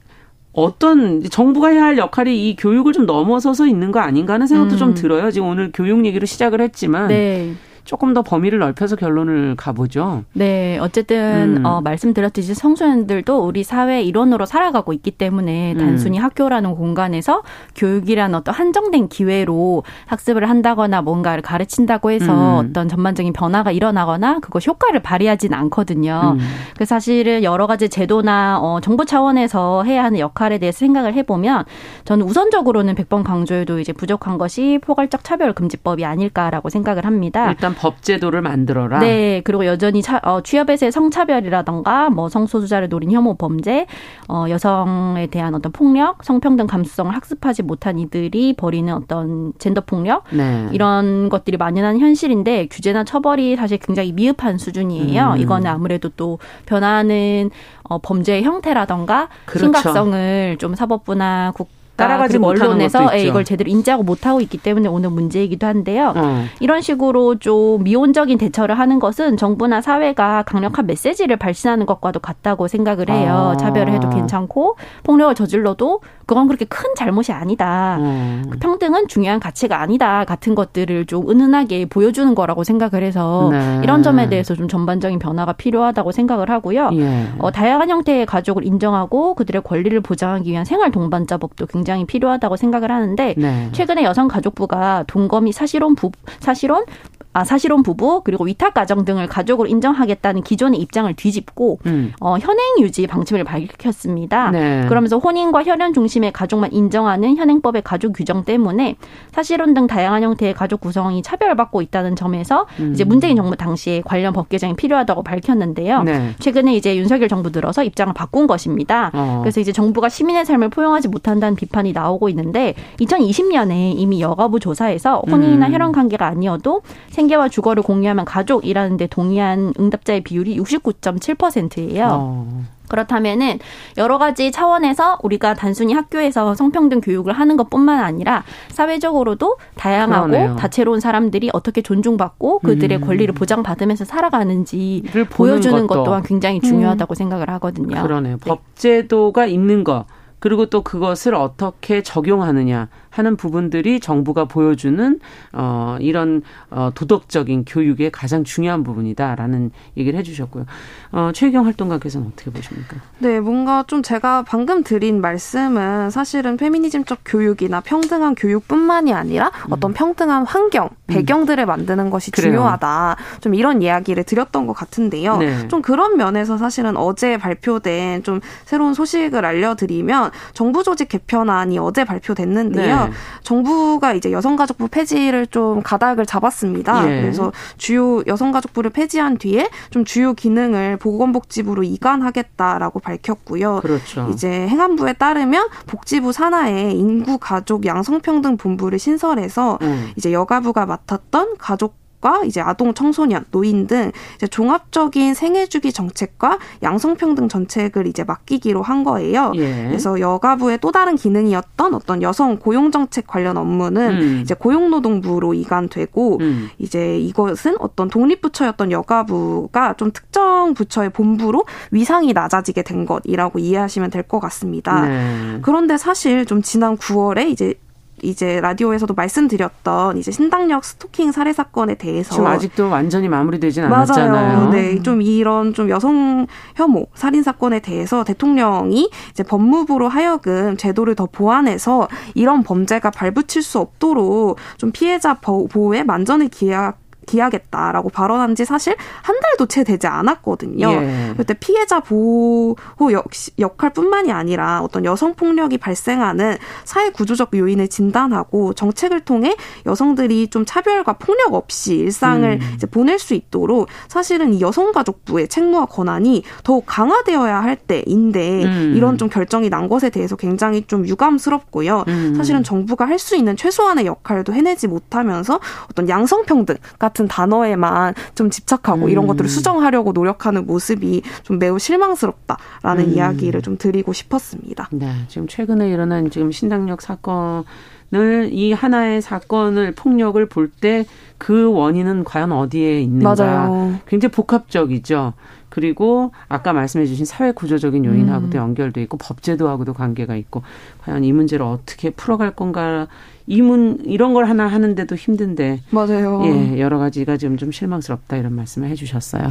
[0.52, 4.78] 어떤 정부가 해야 할 역할이 이 교육을 좀 넘어서서 있는 거 아닌가 하는 생각도 음.
[4.78, 5.30] 좀 들어요.
[5.30, 7.54] 지금 오늘 교육 얘기로 시작을 했지만 네.
[7.84, 10.24] 조금 더 범위를 넓혀서 결론을 가보죠.
[10.32, 11.66] 네, 어쨌든 음.
[11.66, 15.78] 어, 말씀드렸듯이 청소년들도 우리 사회 일원으로 살아가고 있기 때문에 음.
[15.78, 16.24] 단순히 음.
[16.24, 17.42] 학교라는 공간에서
[17.74, 22.68] 교육이란 어떤 한정된 기회로 학습을 한다거나 뭔가를 가르친다고 해서 음.
[22.70, 26.36] 어떤 전반적인 변화가 일어나거나 그것 효과를 발휘하진 않거든요.
[26.38, 26.40] 음.
[26.76, 31.64] 그 사실은 여러 가지 제도나 어, 정부 차원에서 해야 하는 역할에 대해서 생각을 해보면
[32.04, 37.50] 저는 우선적으로는 100번 강조해도 이제 부족한 것이 포괄적 차별 금지법이 아닐까라고 생각을 합니다.
[37.50, 38.98] 일단 법 제도를 만들어라.
[39.00, 43.86] 네, 그리고 여전히 차, 어, 취업에서의 성차별이라던가 뭐 성소수자를 노린 혐오 범죄,
[44.28, 50.68] 어, 여성에 대한 어떤 폭력, 성평등 감수성을 학습하지 못한 이들이 벌이는 어떤 젠더 폭력 네.
[50.72, 55.32] 이런 것들이 만연한 현실인데 규제나 처벌이 사실 굉장히 미흡한 수준이에요.
[55.34, 55.38] 음.
[55.38, 57.50] 이거는 아무래도 또 변화하는
[57.82, 59.66] 어, 범죄의 형태라던가 그렇죠.
[59.66, 65.66] 심각성을 좀 사법부나 국 따라가지 언론에서 예, 이걸 제대로 인지하고 못하고 있기 때문에 오늘 문제이기도
[65.66, 66.12] 한데요.
[66.16, 66.44] 어.
[66.60, 73.10] 이런 식으로 좀 미온적인 대처를 하는 것은 정부나 사회가 강력한 메시지를 발신하는 것과도 같다고 생각을
[73.10, 73.52] 해요.
[73.54, 73.56] 아.
[73.56, 77.96] 차별을 해도 괜찮고 폭력을 저질러도 그건 그렇게 큰 잘못이 아니다.
[77.98, 78.44] 음.
[78.60, 80.24] 평등은 중요한 가치가 아니다.
[80.24, 83.80] 같은 것들을 좀 은은하게 보여주는 거라고 생각을 해서 네.
[83.82, 86.90] 이런 점에 대해서 좀 전반적인 변화가 필요하다고 생각을 하고요.
[86.92, 87.26] 예.
[87.38, 93.34] 어, 다양한 형태의 가족을 인정하고 그들의 권리를 보장하기 위한 생활 동반자법도 굉장히 필요하다고 생각을 하는데
[93.36, 93.68] 네.
[93.72, 96.84] 최근에 여성가족부가 동거미 사실혼 부 사실혼
[97.32, 102.12] 아, 사실혼 부부 그리고 위탁 가정 등을 가족으로 인정하겠다는 기존의 입장을 뒤집고 음.
[102.20, 104.50] 어, 현행 유지 방침을 밝혔습니다.
[104.50, 104.86] 네.
[104.88, 108.96] 그러면서 혼인과 혈연 중심의 가족만 인정하는 현행법의 가족 규정 때문에
[109.30, 112.92] 사실혼 등 다양한 형태의 가족 구성이 차별받고 있다는 점에서 음.
[112.94, 116.02] 이제 문재인 정부 당시에 관련 법 개정이 필요하다고 밝혔는데요.
[116.02, 116.34] 네.
[116.40, 119.12] 최근에 이제 윤석열 정부 들어서 입장을 바꾼 것입니다.
[119.14, 119.38] 어.
[119.42, 125.68] 그래서 이제 정부가 시민의 삶을 포용하지 못한다는 비판이 나오고 있는데 2020년에 이미 여가부 조사에서 혼인이나
[125.68, 125.72] 음.
[125.72, 126.82] 혈연 관계가 아니어도
[127.20, 132.08] 생계와 주거를 공유하면 가족이라는 데 동의한 응답자의 비율이 69.7%예요.
[132.10, 132.64] 어.
[132.88, 133.60] 그렇다면은
[133.98, 140.56] 여러 가지 차원에서 우리가 단순히 학교에서 성평등 교육을 하는 것뿐만 아니라 사회적으로도 다양하고 그러네요.
[140.56, 143.06] 다채로운 사람들이 어떻게 존중받고 그들의 음.
[143.06, 146.00] 권리를 보장받으면서 살아가는지를 보여주는 것도.
[146.00, 147.16] 것 또한 굉장히 중요하다고 음.
[147.16, 148.02] 생각을 하거든요.
[148.02, 148.38] 그러네요.
[148.38, 148.48] 네.
[148.48, 150.06] 법제도가 있는 거
[150.40, 155.18] 그리고 또 그것을 어떻게 적용하느냐 하는 부분들이 정부가 보여주는
[155.52, 160.64] 어 이런 어 도덕적인 교육의 가장 중요한 부분이다라는 얘기를 해주셨고요.
[161.12, 162.96] 어 최경 활동가께서는 어떻게 보십니까?
[163.18, 169.72] 네, 뭔가 좀 제가 방금 드린 말씀은 사실은 페미니즘적 교육이나 평등한 교육뿐만이 아니라 음.
[169.72, 170.88] 어떤 평등한 환경, 음.
[171.06, 171.66] 배경들을 음.
[171.66, 172.52] 만드는 것이 그래요.
[172.52, 173.16] 중요하다.
[173.40, 175.38] 좀 이런 이야기를 드렸던 것 같은데요.
[175.38, 175.68] 네.
[175.68, 182.96] 좀 그런 면에서 사실은 어제 발표된 좀 새로운 소식을 알려드리면 정부 조직 개편안이 어제 발표됐는데요.
[182.96, 182.99] 네.
[183.42, 187.10] 정부가 이제 여성가족부 폐지를 좀 가닥을 잡았습니다.
[187.10, 187.20] 예.
[187.20, 193.80] 그래서 주요 여성가족부를 폐지한 뒤에 좀 주요 기능을 보건복지부로 이관하겠다라고 밝혔고요.
[193.80, 194.28] 그렇죠.
[194.32, 200.10] 이제 행안부에 따르면 복지부 산하에 인구 가족 양성평등 본부를 신설해서 음.
[200.16, 206.58] 이제 여가부가 맡았던 가족 과 이제 아동 청소년, 노인 등 이제 종합적인 생애 주기 정책과
[206.82, 209.52] 양성평등 정책을 이제 맡기기로 한 거예요.
[209.56, 209.86] 예.
[209.88, 214.40] 그래서 여가부의 또 다른 기능이었던 어떤 여성 고용 정책 관련 업무는 음.
[214.42, 216.68] 이제 고용노동부로 이관되고 음.
[216.78, 224.20] 이제 이것은 어떤 독립부처였던 여가부가 좀 특정 부처의 본부로 위상이 낮아지게 된 것이라고 이해하시면 될
[224.30, 225.06] 것 같습니다.
[225.06, 225.58] 네.
[225.62, 227.74] 그런데 사실 좀 지난 9월에 이제
[228.22, 234.30] 이제 라디오에서도 말씀드렸던 이제 신당역 스토킹 살해 사건에 대해서 지금 아직도 완전히 마무리되진 않았잖아요.
[234.32, 234.70] 맞아요.
[234.70, 241.26] 네, 좀 이런 좀 여성 혐오 살인 사건에 대해서 대통령이 이제 법무부로 하여금 제도를 더
[241.26, 246.98] 보완해서 이런 범죄가 발붙일 수 없도록 좀 피해자 보호에 만전을 기약
[247.30, 250.90] 기하겠다라고 발언한 지 사실 한 달도 채 되지 않았거든요.
[250.90, 251.34] 예.
[251.36, 252.76] 그때 피해자 보호
[253.12, 259.54] 역시 역할뿐만이 아니라 어떤 여성 폭력이 발생하는 사회 구조적 요인을 진단하고 정책을 통해
[259.86, 262.72] 여성들이 좀 차별과 폭력 없이 일상을 음.
[262.74, 268.94] 이제 보낼 수 있도록 사실은 이 여성가족부의 책무와 권한이 더욱 강화되어야 할 때인데 음.
[268.96, 272.04] 이런 좀 결정이 난 것에 대해서 굉장히 좀 유감스럽고요.
[272.08, 272.34] 음.
[272.36, 278.48] 사실은 정부가 할 수 있는 최소한의 역할도 해내지 못하면서 어떤 양성평등 같은 같은 단어에만 좀
[278.50, 279.10] 집착하고 음.
[279.10, 283.12] 이런 것들을 수정하려고 노력하는 모습이 좀 매우 실망스럽다라는 음.
[283.12, 284.88] 이야기를 좀 드리고 싶었습니다.
[284.92, 287.64] 네, 지금 최근에 일어난 지금 신당역 사건
[288.12, 291.04] 을이 하나의 사건을 폭력을 볼 때
[291.40, 293.98] 그 원인은 과연 어디에 있는가 맞아요.
[294.06, 295.32] 굉장히 복합적이죠.
[295.70, 298.60] 그리고 아까 말씀해 주신 사회 구조적인 요인하고도 음.
[298.60, 300.62] 연결돼 있고 법제도하고도 관계가 있고
[301.02, 303.06] 과연 이 문제를 어떻게 풀어갈 건가
[303.50, 306.40] 이문 이런 걸 하나 하는데도 힘든데 맞아요.
[306.44, 309.42] 예, 여러 가지가 지금 좀 실망스럽다 이런 말씀을 해주셨어요.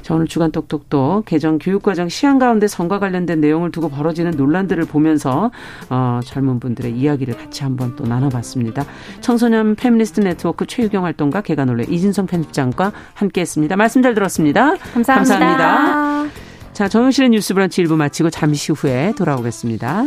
[0.00, 5.50] 자 오늘 주간 똑똑똑 개정 교육과정 시안 가운데 성과 관련된 내용을 두고 벌어지는 논란들을 보면서
[5.90, 8.86] 어, 젊은 분들의 이야기를 같이 한번 또 나눠봤습니다.
[9.20, 13.76] 청소년 페미니스트 네트워크 최유경 활동가 계간 홀로 이진송 편집장과 함께했습니다.
[13.76, 14.74] 말씀 잘 들었습니다.
[14.94, 15.58] 감사합니다.
[15.58, 16.34] 감사합니다.
[16.72, 20.06] 자 정영실의 뉴스브런치 1부 마치고 잠시 후에 돌아오겠습니다.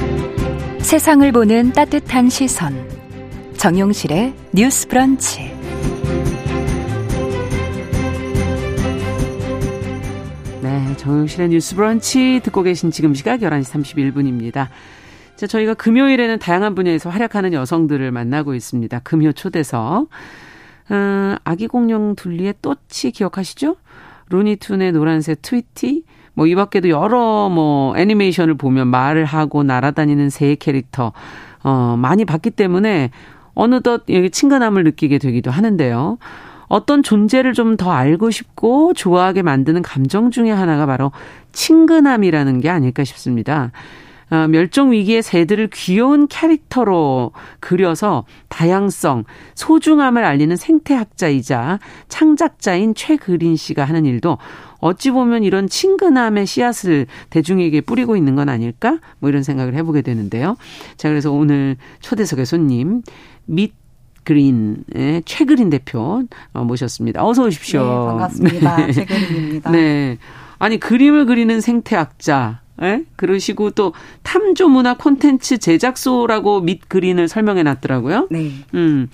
[0.91, 2.75] 세상을 보는 따뜻한 시선.
[3.55, 5.39] 정용실의 뉴스 브런치.
[10.61, 14.67] 네, 정용실의 뉴스 브런치 듣고 계신 지금 시각 11시 31분입니다.
[15.37, 18.99] 자, 저희가 금요일에는 다양한 분야에서 활약하는 여성들을 만나고 있습니다.
[18.99, 20.09] 금요 초대석.
[20.89, 23.77] 어, 아기 공룡 둘리의 또치 기억하시죠?
[24.29, 31.13] 루니툰의 노란색 트위티, 뭐, 이 밖에도 여러 뭐, 애니메이션을 보면 말을 하고 날아다니는 새 캐릭터,
[31.63, 33.11] 어, 많이 봤기 때문에
[33.53, 36.17] 어느덧 친근함을 느끼게 되기도 하는데요.
[36.67, 41.11] 어떤 존재를 좀 더 알고 싶고 좋아하게 만드는 감정 중에 하나가 바로
[41.51, 43.71] 친근함이라는 게 아닐까 싶습니다.
[44.29, 54.05] 어, 멸종 위기의 새들을 귀여운 캐릭터로 그려서 다양성, 소중함을 알리는 생태학자이자 창작자인 최그린 씨가 하는
[54.05, 54.37] 일도
[54.81, 58.99] 어찌 보면 이런 친근함의 씨앗을 대중에게 뿌리고 있는 건 아닐까?
[59.19, 60.57] 뭐 이런 생각을 해보게 되는데요.
[60.97, 63.01] 자, 그래서 오늘 초대석의 손님,
[63.45, 63.73] 밑
[64.23, 67.25] 그린의 최그린 대표 어, 모셨습니다.
[67.25, 67.81] 어서 오십시오.
[67.81, 68.75] 네, 반갑습니다.
[68.85, 68.91] 네.
[68.91, 69.71] 최그린입니다.
[69.71, 70.17] 네.
[70.59, 72.61] 아니, 그림을 그리는 생태학자.
[72.83, 73.03] 예?
[73.15, 78.27] 그러시고 또 탐조 문화 콘텐츠 제작소라고 밑 그린을 설명해 놨더라고요.
[78.31, 78.51] 네.
[78.73, 79.09] 음.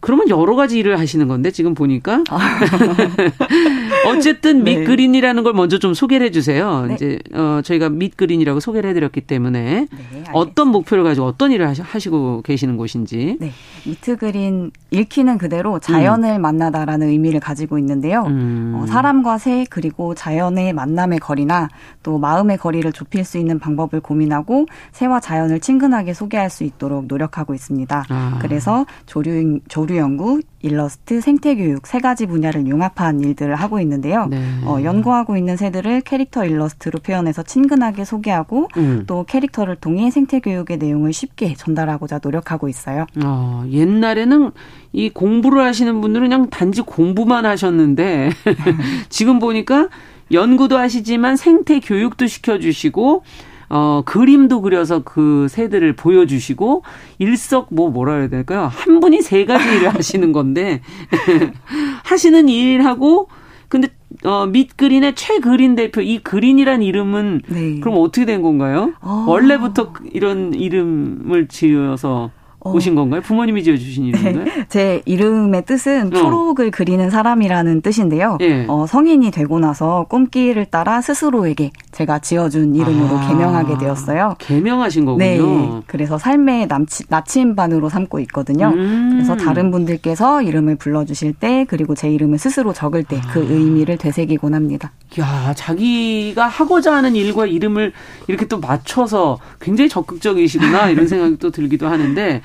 [0.00, 2.38] 그러면 여러 가지 일을 하시는 건데 지금 보니까 아.
[4.08, 4.78] 어쨌든 네.
[4.78, 6.86] 밑그린이라는 걸 먼저 좀 소개를 해주세요.
[6.88, 6.94] 네.
[6.94, 12.78] 이제 어 저희가 밑그린이라고 소개를 해드렸기 때문에 네, 어떤 목표를 가지고 어떤 일을 하시고 계시는
[12.78, 13.36] 곳인지.
[13.40, 13.52] 네,
[13.86, 16.42] 미트그린 읽히는 그대로 자연을 음.
[16.42, 18.24] 만나다라는 의미를 가지고 있는데요.
[18.26, 18.72] 음.
[18.76, 21.68] 어, 사람과 새 그리고 자연의 만남의 거리나
[22.02, 27.54] 또 마음의 거리를 좁힐 수 있는 방법을 고민하고 새와 자연을 친근하게 소개할 수 있도록 노력하고
[27.54, 28.04] 있습니다.
[28.08, 28.38] 아.
[28.40, 34.26] 그래서 조류 조류 조류 연구, 일러스트, 생태 교육 세 가지 분야를 융합한 일들을 하고 있는데요.
[34.26, 34.40] 네.
[34.64, 39.04] 어, 연구하고 있는 새들을 캐릭터 일러스트로 표현해서 친근하게 소개하고 음.
[39.08, 43.06] 또 캐릭터를 통해 생태 교육의 내용을 쉽게 전달하고자 노력하고 있어요.
[43.24, 44.52] 어, 옛날에는
[44.92, 48.30] 이 공부를 하시는 분들은 그냥 단지 공부만 하셨는데
[49.10, 49.88] 지금 보니까
[50.30, 53.24] 연구도 하시지만 생태 교육도 시켜주시고
[53.70, 56.82] 어, 그림도 그려서 그 새들을 보여주시고
[57.18, 58.68] 일석 뭐 뭐라 해야 될까요?
[58.70, 60.82] 한 분이 세 가지 일을 하시는 건데
[62.04, 63.28] 하시는 일하고
[63.68, 63.88] 근데
[64.24, 67.78] 어, 밑그린의 최그린 대표 이 그린이란 이름은 네.
[67.80, 68.92] 그럼 어떻게 된 건가요?
[69.00, 69.24] 아.
[69.28, 72.39] 원래부터 이런 이름을 지어서 어.
[72.62, 73.22] 오신 건가요?
[73.22, 74.44] 부모님이 지어주신 이름인가요?
[74.44, 74.66] 네.
[74.68, 76.16] 제 이름의 뜻은 어.
[76.16, 78.38] 초록을 그리는 사람이라는 뜻인데요.
[78.40, 78.66] 예.
[78.68, 83.28] 어, 성인이 되고 나서 꿈길을 따라 스스로에게 제가 지어준 이름으로 아.
[83.28, 84.36] 개명하게 되었어요.
[84.38, 85.24] 개명하신 거군요.
[85.24, 85.82] 네.
[85.86, 88.68] 그래서 삶의 남치, 나침반으로 삼고 있거든요.
[88.68, 89.10] 음.
[89.12, 93.52] 그래서 다른 분들께서 이름을 불러주실 때 그리고 제 이름을 스스로 적을 때그 아.
[93.52, 94.92] 의미를 되새기곤 합니다.
[95.18, 97.92] 야, 자기가 하고자 하는 일과 이름을
[98.28, 102.42] 이렇게 또 맞춰서 굉장히 적극적이시구나 이런 생각이 또 들기도 하는데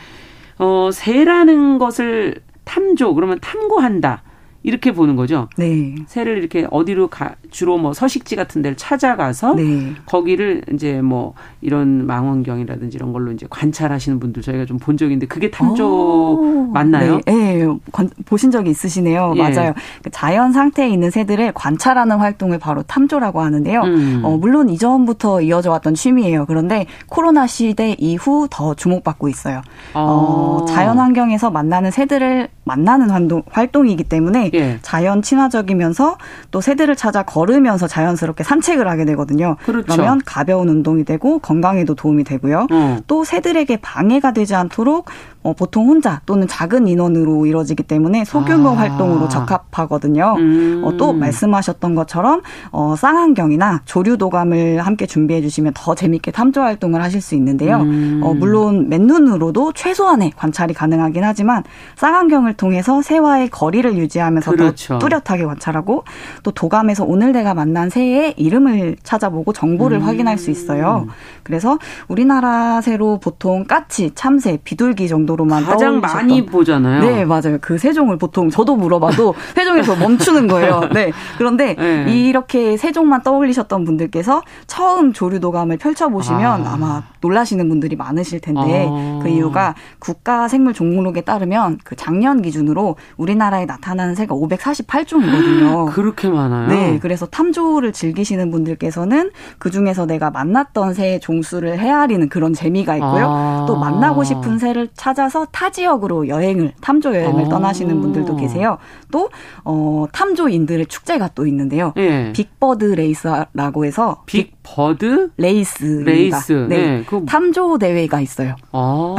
[0.57, 4.23] 어, 새라는 것을 탐조, 그러면 탐구한다.
[4.65, 5.49] 이렇게 보는 거죠.
[5.57, 5.95] 네.
[6.07, 9.93] 새를 이렇게 어디로 가 주로 뭐 서식지 같은 데를 찾아가서 네.
[10.05, 15.49] 거기를 이제 뭐 이런 망원경이라든지 이런 걸로 이제 관찰하시는 분들 저희가 좀 본 적인데 그게
[15.49, 17.19] 탐조 맞나요?
[17.25, 17.67] 네, 네.
[17.91, 19.33] 관, 보신 적이 있으시네요.
[19.35, 19.41] 예.
[19.41, 19.73] 맞아요.
[20.03, 23.81] 그 자연 상태에 있는 새들을 관찰하는 활동을 바로 탐조라고 하는데요.
[23.81, 24.21] 음.
[24.23, 26.45] 어, 물론 이전부터 이어져 왔던 취미예요.
[26.45, 29.61] 그런데 코로나 시대 이후 더 주목받고 있어요.
[29.95, 34.79] 어, 어 자연 환경에서 만나는 새들을 만나는 활동, 활동이기 때문에 예.
[34.81, 36.17] 자연 친화적이면서
[36.51, 39.57] 또 새들을 찾아 걸으면서 자연스럽게 산책을 하게 되거든요.
[39.65, 39.85] 그렇죠.
[39.87, 42.67] 그러면 가벼운 운동이 되고 건강에도 도움이 되고요.
[42.71, 42.97] 어.
[43.07, 45.09] 또 새들에게 방해가 되지 않도록
[45.45, 48.77] 어, 보통 혼자 또는 작은 인원으로 이루어지기 때문에 소규모 아.
[48.77, 50.35] 활동으로 적합하거든요.
[50.39, 50.81] 음.
[50.83, 52.41] 어, 또 말씀하셨던 것처럼
[52.71, 57.81] 어, 쌍안경이나 조류 도감을 함께 준비해 주시면 더 재밌게 탐조 활동을 하실 수 있는데요.
[57.81, 58.21] 음.
[58.23, 61.63] 어, 물론 맨눈으로도 최소한의 관찰이 가능하긴 하지만
[61.95, 64.97] 쌍안경을 통해서 새와의 거리를 유지하면서 그렇죠.
[64.97, 66.05] 더 뚜렷하게 관찰하고
[66.43, 70.03] 또 도감에서 오늘 내가 만난 새의 이름을 찾아보고 정보를 음.
[70.03, 71.07] 확인할 수 있어요.
[71.43, 71.77] 그래서
[72.07, 77.01] 우리나라 새로 보통 까치, 참새, 비둘기 정도 정도로만 가장 많이 보잖아요.
[77.01, 77.57] 네, 맞아요.
[77.59, 80.81] 그 세종을 보통 저도 물어봐도 세종에서 멈추는 거예요.
[80.93, 81.11] 네.
[81.37, 82.05] 그런데 네.
[82.07, 86.77] 이렇게 세종만 떠올리셨던 분들께서 처음 조류도감을 펼쳐보시면 아.
[86.77, 89.19] 마 놀라시는 분들이 많으실 텐데 아.
[89.21, 95.91] 그 이유가 국가 생물 종목록에 따르면 그 작년 기준으로 우리나라에 나타나는 새가 548종이거든요.
[95.93, 96.67] 그렇게 많아요?
[96.67, 96.99] 네.
[97.01, 103.25] 그래서 탐조를 즐기시는 분들께서는 그 중에서 내가 만났던 새의 종수를 헤아리는 그런 재미가 있고요.
[103.27, 103.65] 아.
[103.67, 107.49] 또 만나고 싶은 새를 찾아 찾아서 타 지역으로 여행을 탐조 여행을 어.
[107.49, 108.77] 떠나시는 분들도 계세요.
[109.11, 109.29] 또
[109.63, 111.93] 어, 탐조인들의 축제가 또 있는데요.
[111.95, 112.33] 네.
[112.33, 117.03] Big Bird Race라고 해서 Big Bird Race Race 네.
[117.09, 117.25] 네.
[117.25, 118.55] 탐조 대회가 있어요.
[118.71, 119.15] 아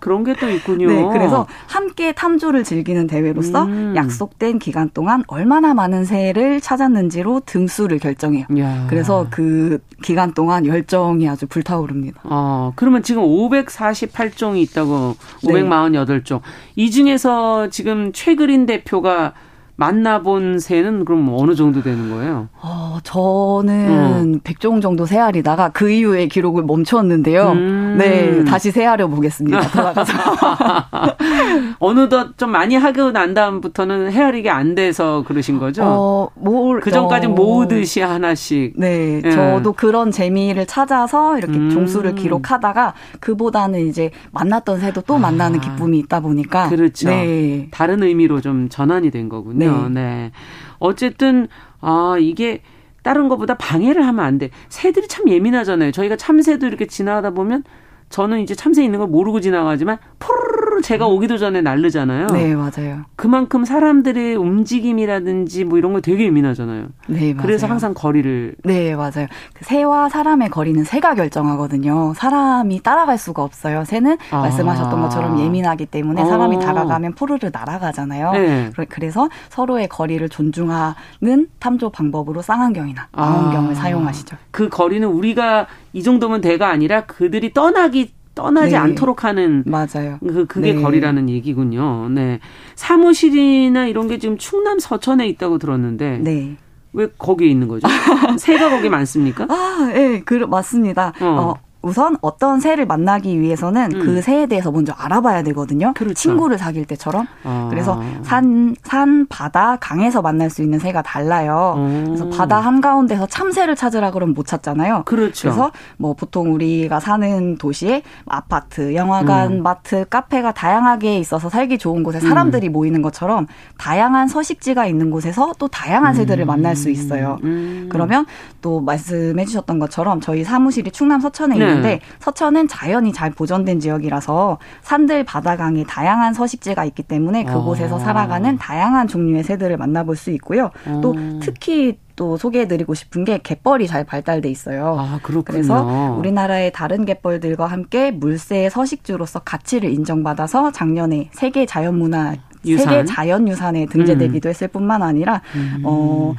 [0.00, 0.88] 그런 게 또 있군요.
[0.92, 3.94] 네, 그래서 함께 탐조를 즐기는 대회로서 음.
[3.96, 8.46] 약속 된 기간 동안 얼마나 많은 새를 찾았는지로 등수를 결정해요.
[8.58, 8.86] 야.
[8.88, 12.20] 그래서 그 기간 동안 열정이 아주 불타오릅니다.
[12.24, 16.40] 아 그러면 지금 548종이 있다고 548종.
[16.76, 19.34] 이 중에서 지금 최그린 대표가
[19.76, 22.48] 만나본 새는 그럼 어느 정도 되는 거예요?
[22.60, 24.40] 어, 저는 어.
[24.44, 27.52] 100종 정도 세알이다가 그 이후에 기록을 멈췄는데요.
[27.52, 27.96] 음.
[27.98, 29.60] 네, 다시 세알려 보겠습니다.
[29.72, 30.12] 돌아가서.
[31.80, 35.82] 어느덧 좀 많이 하고 난 다음부터는 헤아리기 안 돼서 그러신 거죠?
[35.84, 37.30] 어, 뭘, 그 전까지 어.
[37.30, 38.74] 모으듯이 하나씩.
[38.76, 39.30] 네, 예.
[39.30, 41.70] 저도 그런 재미를 찾아서 이렇게 음.
[41.70, 45.62] 종수를 기록하다가 그보다는 이제 만났던 새도 또 만나는 아.
[45.62, 46.68] 기쁨이 있다 보니까.
[46.68, 47.08] 그렇죠.
[47.08, 47.68] 네.
[47.70, 49.61] 다른 의미로 좀 전환이 된 거군요.
[49.68, 49.88] 네.
[49.88, 50.32] 네.
[50.78, 51.48] 어쨌든
[51.80, 52.62] 아 이게
[53.02, 54.50] 다른 것보다 방해를 하면 안 돼.
[54.68, 55.90] 새들이 참 예민하잖아요.
[55.92, 57.64] 저희가 참새도 이렇게 지나가다 보면
[58.08, 61.12] 저는 이제 참새 있는 걸 모르고 지나가지만 포르르 제가 음.
[61.12, 62.28] 오기도 전에 날르잖아요.
[62.28, 63.02] 네, 맞아요.
[63.16, 66.86] 그만큼 사람들의 움직임이라든지 뭐 이런 거 되게 예민하잖아요.
[67.08, 67.36] 네, 맞아요.
[67.36, 69.26] 그래서 항상 거리를 네, 맞아요.
[69.54, 72.14] 그 새와 사람의 거리는 새가 결정하거든요.
[72.14, 73.84] 사람이 따라갈 수가 없어요.
[73.84, 74.38] 새는 아.
[74.38, 76.58] 말씀하셨던 것처럼 예민하기 때문에 사람이 어.
[76.60, 78.32] 다가가면 포르르 날아가잖아요.
[78.32, 78.70] 네.
[78.88, 83.74] 그래서 서로의 거리를 존중하는 탐조 방법으로 쌍안경이나 망원경을 아.
[83.74, 84.36] 사용하시죠.
[84.50, 88.76] 그 거리는 우리가 이 정도면 대가 아니라 그들이 떠나기 떠나지 네.
[88.76, 90.18] 않도록 하는 맞아요.
[90.20, 90.80] 그 그게 네.
[90.80, 92.08] 거리라는 얘기군요.
[92.08, 92.40] 네.
[92.74, 96.56] 사무실이나 이런 게 지금 충남 서천에 있다고 들었는데 네.
[96.92, 97.88] 왜 거기에 있는 거죠?
[98.38, 99.46] 새가 거기 많습니까?
[99.48, 101.12] 아, 예, 네, 그 맞습니다.
[101.20, 101.26] 어.
[101.26, 101.71] 어.
[101.82, 104.04] 우선 어떤 새를 만나기 위해서는 음.
[104.04, 105.92] 그 새에 대해서 먼저 알아봐야 되거든요.
[105.94, 106.14] 그렇죠.
[106.14, 107.26] 친구를 사귈 때처럼.
[107.42, 107.66] 아.
[107.70, 111.74] 그래서 산, 산, 바다, 강에서 만날 수 있는 새가 달라요.
[111.76, 112.04] 오.
[112.06, 115.02] 그래서 바다 한가운데서 참새를 찾으라 그러면 못 찾잖아요.
[115.04, 115.48] 그렇죠.
[115.48, 119.62] 그래서 뭐 보통 우리가 사는 도시에 아파트, 영화관, 음.
[119.62, 122.72] 마트, 카페가 다양하게 있어서 살기 좋은 곳에 사람들이 음.
[122.72, 123.46] 모이는 것처럼
[123.78, 127.38] 다양한 서식지가 있는 곳에서 또 다양한 새들을 만날 수 있어요.
[127.42, 127.88] 음.
[127.90, 128.24] 그러면
[128.60, 131.71] 또 말씀해 주셨던 것처럼 저희 사무실이 충남 서천에 네.
[131.72, 132.00] 있는데 네.
[132.20, 137.98] 서천은 자연이 잘 보존된 지역이라서 산들 바다강에 다양한 서식지가 있기 때문에 그곳에서 아.
[137.98, 140.70] 살아가는 다양한 종류의 새들을 만나볼 수 있고요.
[141.02, 141.40] 또 음.
[141.42, 144.96] 특히 또 소개해드리고 싶은 게 갯벌이 잘 발달돼 있어요.
[144.98, 145.18] 아.
[145.52, 152.86] 그래서 우리나라의 다른 갯벌들과 함께 물새의 서식지로서 가치를 인정받아서 작년에 세계 자연문화 유산?
[152.86, 154.50] 세계 자연유산에 등재되기도 음.
[154.50, 155.82] 했을 뿐만 아니라 음.
[155.84, 156.34] 어.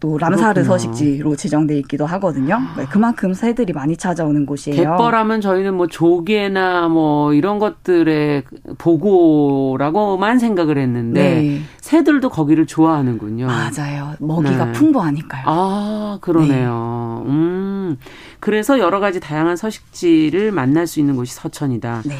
[0.00, 0.78] 또 람사르 그렇구나.
[0.78, 2.58] 서식지로 지정돼 있기도 하거든요.
[2.76, 4.76] 네, 그만큼 새들이 많이 찾아오는 곳이에요.
[4.76, 8.44] 갯벌하면 저희는 뭐 조개나 뭐 이런 것들의
[8.78, 11.60] 보고라고만 생각을 했는데 네.
[11.80, 13.46] 새들도 거기를 좋아하는군요.
[13.46, 14.14] 맞아요.
[14.18, 14.72] 먹이가 네.
[14.72, 15.42] 풍부하니까요.
[15.46, 17.22] 아 그러네요.
[17.26, 17.30] 네.
[17.30, 17.98] 음
[18.40, 22.02] 그래서 여러 가지 다양한 서식지를 만날 수 있는 곳이 서천이다.
[22.06, 22.16] 네.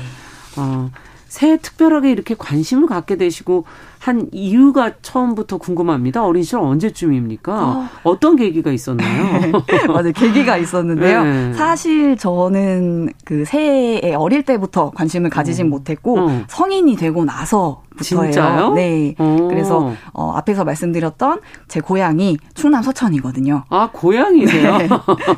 [0.58, 0.90] 어,
[1.28, 3.64] 새 특별하게 이렇게 관심을 갖게 되시고
[4.00, 6.24] 한 이유가 처음부터 궁금합니다.
[6.24, 7.90] 어린 시절 언제쯤입니까?
[8.02, 8.18] 어.
[8.18, 9.52] 떤 계기가 있었나요?
[9.88, 10.12] 맞아요.
[10.12, 11.22] 계기가 있었는데요.
[11.22, 11.52] 네.
[11.52, 15.68] 사실 저는 그 새해 어릴 때부터 관심을 가지진 어.
[15.68, 16.42] 못했고 어.
[16.48, 18.72] 성인이 되고 나서 진짜요?
[18.74, 19.14] 네.
[19.18, 19.48] 오.
[19.48, 23.64] 그래서 어, 앞에서 말씀드렸던 제 고향이 충남 서천이거든요.
[23.68, 24.78] 아 고향이세요?
[24.78, 24.88] 네.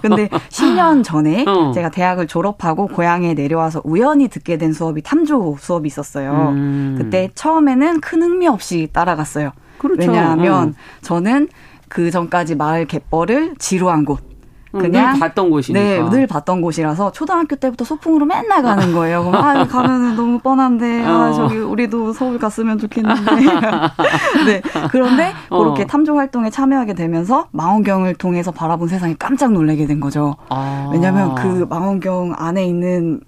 [0.01, 1.72] 근데 10년 전에 어.
[1.72, 6.51] 제가 대학을 졸업하고 고향에 내려와서 우연히 듣게 된 수업이 탐조 수업이 있었어요.
[6.51, 6.94] 음.
[6.98, 9.53] 그때 처음에는 큰 흥미 없이 따라갔어요.
[9.79, 10.11] 그렇죠.
[10.11, 10.72] 왜냐하면 어.
[11.03, 11.48] 저는
[11.88, 14.31] 그 전까지 마을 갯벌을 지루한 곳
[14.72, 15.85] 그냥 늘 봤던 곳이니까.
[15.85, 19.24] 네, 늘 봤던 곳이라서 초등학교 때부터 소풍으로 맨날 가는 거예요.
[19.24, 21.32] 그럼 아, 가면은 너무 뻔한데 아, 어.
[21.32, 23.22] 저기 우리도 서울 갔으면 좋겠는데.
[24.46, 24.62] 네.
[24.90, 25.87] 그런데 그렇게 어.
[25.87, 30.37] 탐조 활동에 참여하게 되면서 망원경을 통해서 바라본 세상에 깜짝 놀라게 된 거죠.
[30.48, 30.88] 아.
[30.92, 33.20] 왜냐면 그 망원경 안에 있는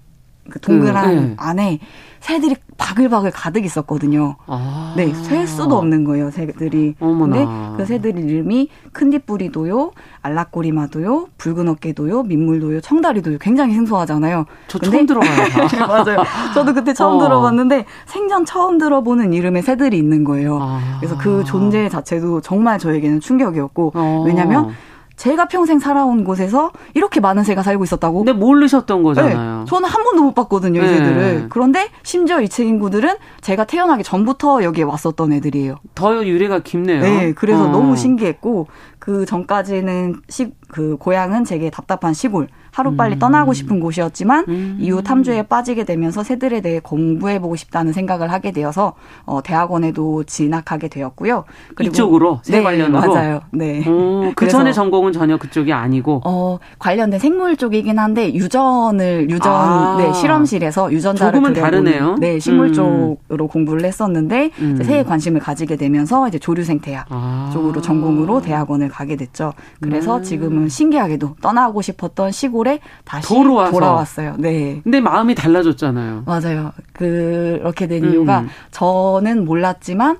[0.49, 1.33] 그 동그란 그, 네.
[1.37, 1.79] 안에
[2.19, 4.35] 새들이 바글바글 가득 있었거든요.
[4.47, 4.93] 아.
[4.97, 6.95] 네, 셀 수도 없는 거예요, 새들이.
[6.99, 7.35] 어머나.
[7.35, 9.91] 근데 그 새들 이름이 큰디뿌리도요,
[10.21, 13.37] 알락꼬리마도요, 붉은 어깨도요, 민물도요, 청다리도요.
[13.39, 14.45] 굉장히 생소하잖아요.
[14.67, 15.31] 저 근데, 처음 들어봐요.
[15.87, 16.23] 맞아요.
[16.53, 17.23] 저도 그때 처음 어.
[17.23, 20.59] 들어봤는데 생전 처음 들어보는 이름의 새들이 있는 거예요.
[20.61, 20.97] 아.
[20.99, 24.23] 그래서 그 존재 자체도 정말 저에게는 충격이었고, 어.
[24.25, 24.71] 왜냐면
[25.15, 28.19] 제가 평생 살아온 곳에서 이렇게 많은 새가 살고 있었다고?
[28.19, 29.59] 근데 모르셨던 거잖아요.
[29.59, 30.97] 네, 저는 한 번도 못 봤거든요, 이 네.
[30.97, 31.47] 새들을.
[31.49, 35.77] 그런데 심지어 이 친구들은 제가 태어나기 전부터 여기에 왔었던 애들이에요.
[35.95, 37.01] 더 유래가 깊네요.
[37.01, 37.67] 네, 그래서 어.
[37.67, 38.67] 너무 신기했고
[38.99, 42.47] 그 전까지는 시, 그 고향은 제게 답답한 시골.
[42.75, 43.19] 하루빨리 음.
[43.19, 44.77] 떠나고 싶은 곳이었지만 음.
[44.81, 51.45] 이후 탐주에 빠지게 되면서 새들에 대해 공부해보고 싶다는 생각을 하게 되어서 어, 대학원에도 진학하게 되었고요.
[51.75, 53.39] 그리고 이쪽으로 새 네, 관련으로 맞아요.
[53.51, 53.87] 네.
[53.87, 59.95] 오, 그 전에 전공은 전혀 그쪽이 아니고 어, 관련된 생물 쪽이긴 한데 유전을 유전 아.
[59.97, 62.15] 네, 실험실에서 유전자를 조금은 다르네요.
[62.19, 62.73] 네 식물 음.
[62.73, 64.83] 쪽으로 공부를 했었는데 음.
[64.83, 67.49] 새에 관심을 가지게 되면서 이제 조류 생태학 아.
[67.53, 69.53] 쪽으로 전공으로 대학원을 가게 됐죠.
[69.79, 70.23] 그래서 음.
[70.23, 73.71] 지금은 신기하게도 떠나고 싶었던 시골 서울에 다시 돌아와서.
[73.71, 74.35] 돌아왔어요.
[74.39, 74.81] 네.
[74.83, 76.23] 근데 마음이 달라졌잖아요.
[76.25, 76.71] 맞아요.
[76.93, 78.11] 그렇게 된 음.
[78.11, 80.17] 이유가 저는 몰랐지만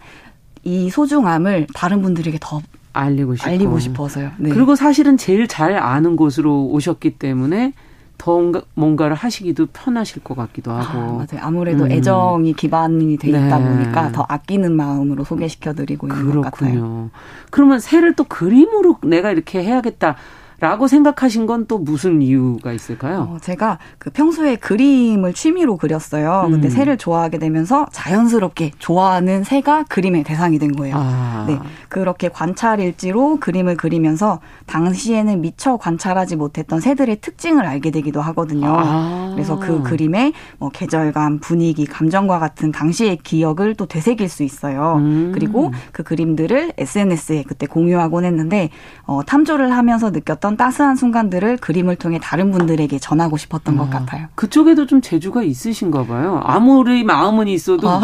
[0.64, 2.62] 이 소중함을 다른 분들에게 더
[2.94, 3.50] 알리고 싶어.
[3.50, 4.32] 알리고 싶어서요.
[4.38, 4.50] 네.
[4.52, 7.74] 그리고 사실은 제일 잘 아는 곳으로 오셨기 때문에
[8.18, 8.40] 더
[8.76, 11.00] 뭔가를 하시기도 편하실 것 같기도 아, 하고.
[11.00, 11.42] 아, 맞아요.
[11.46, 11.92] 아무래도 음.
[11.92, 13.66] 애정이 기반이 돼 있다 네.
[13.78, 16.42] 보니까 더 아끼는 마음으로 소개시켜드리고 있는 그렇군요.
[16.42, 17.10] 것 같아요.
[17.52, 20.16] 그러면 새를 또 그림으로 내가 이렇게 해야겠다.
[20.60, 23.30] 라고 생각하신 건 또 무슨 이유가 있을까요?
[23.32, 26.44] 어, 제가 그 평소에 그림을 취미로 그렸어요.
[26.46, 26.52] 음.
[26.52, 30.96] 근데 새를 좋아하게 되면서 자연스럽게 좋아하는 새가 그림의 대상이 된 거예요.
[30.98, 31.46] 아.
[31.48, 31.58] 네.
[31.90, 38.68] 그렇게 관찰 일지로 그림을 그리면서 당시에는 미처 관찰하지 못했던 새들의 특징을 알게 되기도 하거든요.
[38.78, 39.32] 아.
[39.34, 44.98] 그래서 그 그림에 뭐 계절감, 분위기, 감정과 같은 당시의 기억을 또 되새길 수 있어요.
[44.98, 45.32] 음.
[45.34, 48.70] 그리고 그 그림들을 SNS에 그때 공유하곤 했는데
[49.06, 53.90] 어, 탐조를 하면서 느꼈던 있었던 따스한 순간들을 그림을 통해 다른 분들에게 전하고 싶었던 어, 것
[53.90, 54.28] 같아요.
[54.36, 56.40] 그쪽에도 좀 재주가 있으신가 봐요.
[56.44, 58.02] 아무리 마음은 있어도 어.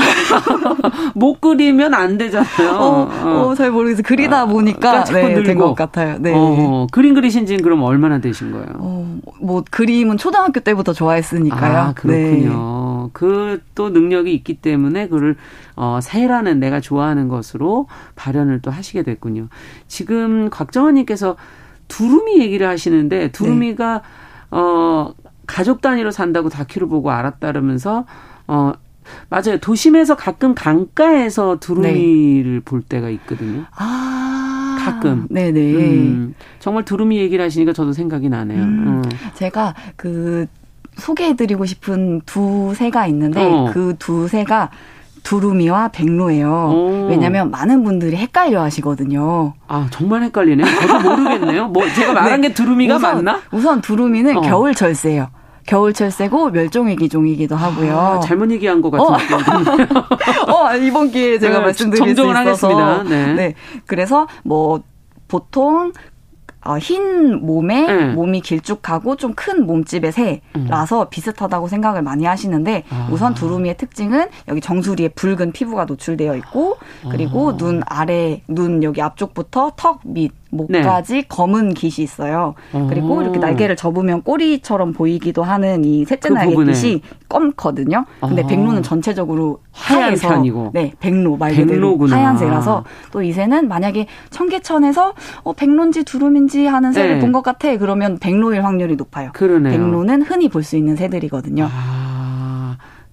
[1.14, 2.72] 못 그리면 안 되잖아요.
[2.72, 3.56] 어, 어.
[3.56, 4.04] 잘 모르겠어요.
[4.04, 6.18] 그리다 아, 보니까 네, 된것 같아요.
[6.20, 6.34] 네.
[6.36, 8.68] 어, 그림 그리신 지는 그럼 얼마나 되신 거예요?
[8.80, 11.78] 어, 뭐 그림은 초등학교 때부터 좋아했으니까요.
[11.78, 12.50] 아, 그렇군요.
[13.04, 13.10] 네.
[13.14, 15.36] 그또 능력이 있기 때문에 그를
[15.76, 19.48] 어, 새라는 내가 좋아하는 것으로 발현을 또 하시게 됐군요.
[19.88, 21.36] 지금 곽정원님께서
[21.92, 24.58] 두루미 얘기를 하시는데 두루미가 네.
[24.58, 25.14] 어
[25.46, 28.06] 가족 단위로 산다고 다큐를 보고 알았다면서
[28.48, 28.72] 어
[29.30, 29.58] 맞아요.
[29.60, 32.60] 도심에서 가끔 강가에서 두루미를 네.
[32.64, 33.66] 볼 때가 있거든요.
[33.76, 34.78] 아.
[34.80, 35.28] 가끔.
[35.30, 35.60] 네네.
[35.76, 38.64] 음, 정말 두루미 얘기를 하시니까 저도 생각이 나네요.
[38.64, 39.10] 음, 어.
[39.36, 40.48] 제가 그
[40.98, 43.72] 소개해드리고 싶은 두 새가 있는데 어.
[43.74, 44.70] 그 두 새가
[45.24, 46.50] 두루미와 백로예요.
[46.50, 47.08] 오.
[47.10, 49.54] 왜냐하면 많은 분들이 헷갈려 하시거든요.
[49.68, 50.66] 아 정말 헷갈리네요.
[50.66, 51.68] 저도 모르겠네요.
[51.68, 52.48] 뭐 제가 말한 네.
[52.50, 53.40] 게 두루미가 우선, 맞나?
[53.52, 54.42] 우선 두루미는 어.
[54.42, 55.30] 겨울철새예요.
[55.68, 57.98] 겨울철새고 멸종위기 종이기도 하고요.
[57.98, 59.84] 아, 잘못 얘기한 것 같은 느낌이
[60.48, 62.34] 어, 어, 이번 기회에 제가 네, 말씀드릴 수 있어서.
[62.34, 63.04] 하겠습니다.
[63.04, 63.34] 네.
[63.34, 63.54] 네.
[63.86, 64.82] 그래서 뭐
[65.28, 65.94] 보통
[66.64, 68.16] 어, 흰 몸에 음.
[68.16, 71.10] 몸이 길쭉하고 좀 큰 몸집의 새라서 음.
[71.10, 73.10] 비슷하다고 생각을 많이 하시는데 아.
[73.12, 76.78] 우선 두루미의 특징은 여기 정수리에 붉은 피부가 노출되어 있고
[77.10, 77.58] 그리고 아.
[77.58, 81.24] 눈 아래 눈 여기 앞쪽부터 턱 밑 목까지 네.
[81.28, 82.54] 검은 깃이 있어요.
[82.90, 83.22] 그리고 오.
[83.22, 86.74] 이렇게 날개를 접으면 꼬리처럼 보이기도 하는 이 셋째 그 날개 부분에.
[86.74, 88.06] 깃이 검거든요.
[88.20, 88.48] 근데 아.
[88.48, 90.72] 백로는 전체적으로 하얀 편이고.
[90.74, 97.16] 네, 백로 말 그대로 하얀새라서 또 이 새는 만약에 청계천에서 어, 백로인지 두루미인지 하는 새를
[97.16, 97.20] 네.
[97.20, 97.78] 본것 같아.
[97.78, 99.30] 그러면 백로일 확률이 높아요.
[99.34, 99.72] 그러네요.
[99.72, 101.68] 백로는 흔히 볼 수 있는 새들이거든요.
[101.72, 102.11] 아.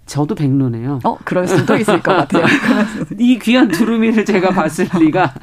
[0.08, 1.00] 저도 백로네요.
[1.04, 2.44] 어, 그럴 수도 있을 것 같아요.
[3.18, 5.34] 이 귀한 두루미를 제가 봤을 리가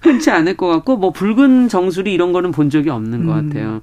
[0.00, 3.48] 흔치 않을 것 같고 뭐 붉은 정수리 이런 거는 본 적이 없는 것 음.
[3.48, 3.80] 같아요.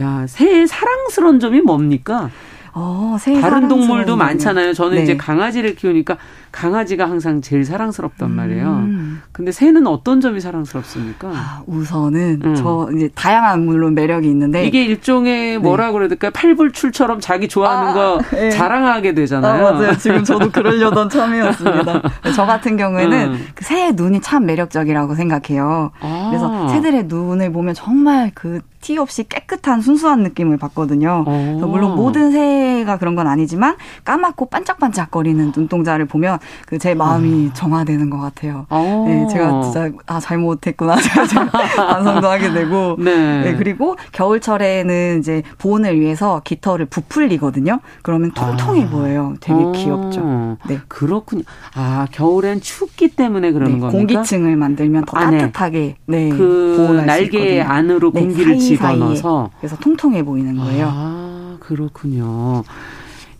[0.00, 2.30] 야, 새의 사랑스러운 점이 뭡니까?
[2.72, 4.74] 어, 다른 동물도 많잖아요.
[4.74, 5.02] 저는 네.
[5.02, 6.18] 이제 강아지를 키우니까
[6.52, 8.66] 강아지가 항상 제일 사랑스럽단 말이에요.
[8.68, 9.22] 음.
[9.32, 11.28] 근데 새는 어떤 점이 사랑스럽습니까?
[11.28, 12.54] 아, 우선은 음.
[12.54, 15.58] 저 이제 다양한 물론 매력이 있는데 이게 일종의 네.
[15.58, 18.50] 뭐라 그래야 될까 팔불출처럼 자기 좋아하는 아, 거 네.
[18.50, 19.66] 자랑하게 되잖아요.
[19.66, 19.96] 아, 맞아요.
[19.96, 22.02] 지금 저도 그러려던 참이었습니다.
[22.34, 23.46] 저 같은 경우에는 음.
[23.54, 25.92] 그 새의 눈이 참 매력적이라고 생각해요.
[26.00, 26.26] 아.
[26.30, 31.24] 그래서 새들의 눈을 보면 정말 그 티 없이 깨끗한 순수한 느낌을 받거든요.
[31.60, 37.52] 물론 모든 새가 그런 건 아니지만 까맣고 반짝반짝거리는 눈동자를 보면 그 제 마음이 아.
[37.52, 38.66] 정화되는 것 같아요.
[39.06, 40.96] 네, 제가 진짜 아 잘못했구나
[41.28, 43.42] 제가 반성도 하게 되고 네.
[43.42, 43.56] 네.
[43.56, 47.80] 그리고 겨울철에는 이제 보온을 위해서 깃털을 부풀리거든요.
[48.02, 48.88] 그러면 통통해 아.
[48.88, 49.34] 보여요.
[49.40, 49.72] 되게 아.
[49.72, 50.56] 귀엽죠.
[50.68, 51.42] 네 그렇군요.
[51.74, 53.98] 아 겨울엔 춥기 때문에 그러는 네, 겁니까?
[53.98, 60.56] 공기층을 만들면 더 아, 따뜻하게 네, 그 날개 안으로 네, 공기를 집어넣어서 그래서 통통해 보이는
[60.56, 60.88] 거예요.
[60.90, 62.64] 아, 그렇군요.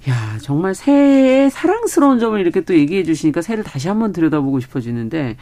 [0.09, 5.37] 야, 정말 새의 사랑스러운 점을 이렇게 또 얘기해 주시니까 새를 다시 한번 들여다보고 싶어지는데,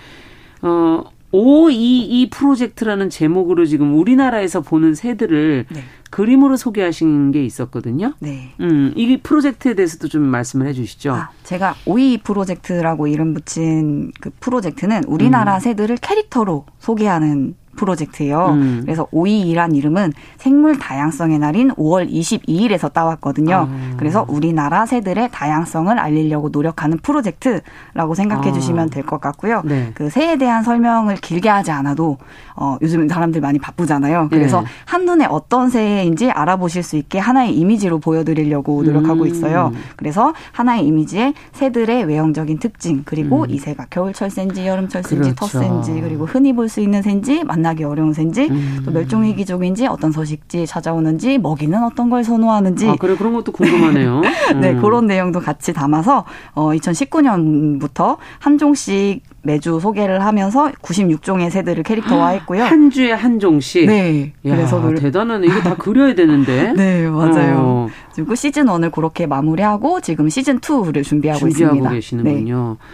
[0.62, 5.82] 어, 522 프로젝트라는 제목으로 지금 우리나라에서 보는 새들을 네.
[6.11, 8.14] 그림으로 소개하신 게 있었거든요.
[8.20, 8.54] 네.
[8.61, 11.12] 음, 이 프로젝트에 대해서도 좀 말씀을 해 주시죠.
[11.12, 15.61] 아, 제가 522 프로젝트라고 이름 붙인 그 프로젝트는 우리나라 음.
[15.61, 18.49] 새들을 캐릭터로 소개하는 프로젝트예요.
[18.51, 18.81] 음.
[18.85, 23.55] 그래서 522란 이름은 생물 다양성의 날인 5월 22일에서 따왔거든요.
[23.70, 23.95] 아.
[23.97, 28.53] 그래서 우리나라 새들의 다양성을 알리려고 노력하는 프로젝트라고 생각해 아.
[28.53, 29.62] 주시면 될 것 같고요.
[29.64, 29.91] 네.
[29.95, 32.18] 그 새에 대한 설명을 길게 하지 않아도
[32.57, 34.26] 어, 요즘 사람들 많이 바쁘잖아요.
[34.29, 34.66] 그래서 네.
[34.85, 39.26] 한눈에 어떤 새인지 알아보실 수 있게 하나의 이미지로 보여드리려고 노력하고 음.
[39.29, 39.72] 있어요.
[39.97, 43.51] 그래서 하나의 이미지에 새들의 외형적인 특징 그리고 음.
[43.51, 45.47] 이 새가 겨울철 새인지 여름철 새인지 그렇죠.
[45.47, 48.82] 텃 새인지 그리고 흔히 볼 수 있는 새인지 만나 만나기 어려운 새인지 음.
[48.84, 54.22] 또 멸종위 기종인지 어떤 서식지에 찾아오는지 먹이는 어떤 걸 선호하는지 아 그래 그런 것도 궁금하네요.
[54.60, 54.80] 네 음.
[54.80, 62.64] 그런 내용도 같이 담아서 어 2019년부터 한 종씩 매주 소개를 하면서 96종의 새들을 캐릭터화했고요.
[62.64, 63.86] 한 주에 한 종씩.
[63.86, 64.32] 네.
[64.44, 65.46] 야, 그래서 대단하네.
[65.46, 66.72] 이거 다 그려야 되는데.
[66.74, 67.56] 네, 맞아요.
[67.58, 67.88] 어.
[68.14, 71.90] 그리고 시즌 1을 그렇게 마무리하고 지금 시즌 2를 준비하고, 준비하고 있습니다.
[71.90, 72.76] 계시는군요.
[72.78, 72.84] 네.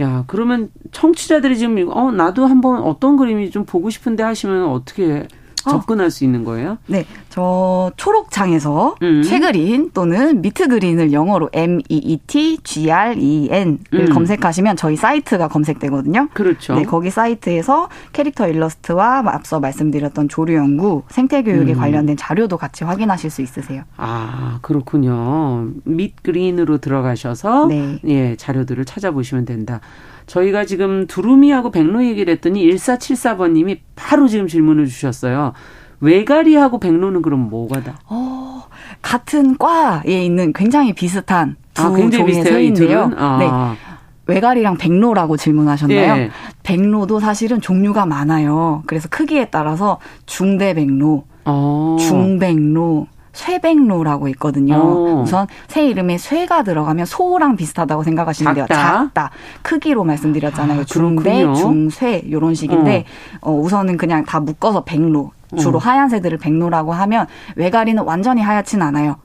[0.00, 5.26] 야, 그러면 청취자들이 지금 어 나도 한번 어떤 그림이 좀 보고 싶은데 하시면 어떻게 어.
[5.68, 6.78] 접근할 수 있는 거예요?
[6.86, 9.22] 네, 저 초록창에서 음.
[9.22, 14.08] 최그린 또는 미트그린을 영어로 M E E T G R E N을 음.
[14.12, 16.28] 검색하시면 저희 사이트가 검색되거든요.
[16.34, 16.74] 그렇죠.
[16.74, 21.78] 네, 거기 사이트에서 캐릭터 일러스트와 앞서 말씀드렸던 조류 연구, 생태 교육에 음.
[21.78, 23.82] 관련된 자료도 같이 확인하실 수 있으세요.
[23.96, 25.68] 아, 그렇군요.
[25.84, 27.98] 밑그린으로 들어가셔서 네.
[28.06, 29.80] 예, 자료들을 찾아보시면 된다.
[30.28, 35.54] 저희가 지금 두루미하고 백로 얘기를 했더니 1474번님이 바로 지금 질문을 주셨어요.
[36.00, 37.98] 외가리하고 백로는 그럼 뭐가 다?
[38.06, 38.62] 어,
[39.02, 43.10] 같은 과에 있는 굉장히 비슷한 두 아, 종의 새인데요.
[43.16, 43.38] 아.
[43.38, 43.94] 네.
[44.26, 46.22] 외가리랑 백로라고 질문하셨나요?
[46.22, 46.30] 예.
[46.62, 48.82] 백로도 사실은 종류가 많아요.
[48.86, 51.96] 그래서 크기에 따라서 중대백로, 어.
[51.98, 53.06] 중백로,
[53.38, 54.76] 쇠백로라고 있거든요.
[54.76, 55.22] 오.
[55.22, 58.66] 우선 새 이름에 쇠가 들어가면 소랑 비슷하다고 생각하시면 돼요.
[58.68, 59.30] 작다.
[59.62, 60.80] 크기로 말씀드렸잖아요.
[60.80, 63.04] 아, 중대, 중쇠 요런 식인데
[63.40, 63.50] 어.
[63.50, 65.32] 어, 우선은 그냥 다 묶어서 백로.
[65.56, 65.80] 주로 어.
[65.80, 67.26] 하얀 새들을 백로라고 하면
[67.56, 69.16] 외가리는 완전히 하얗진 않아요.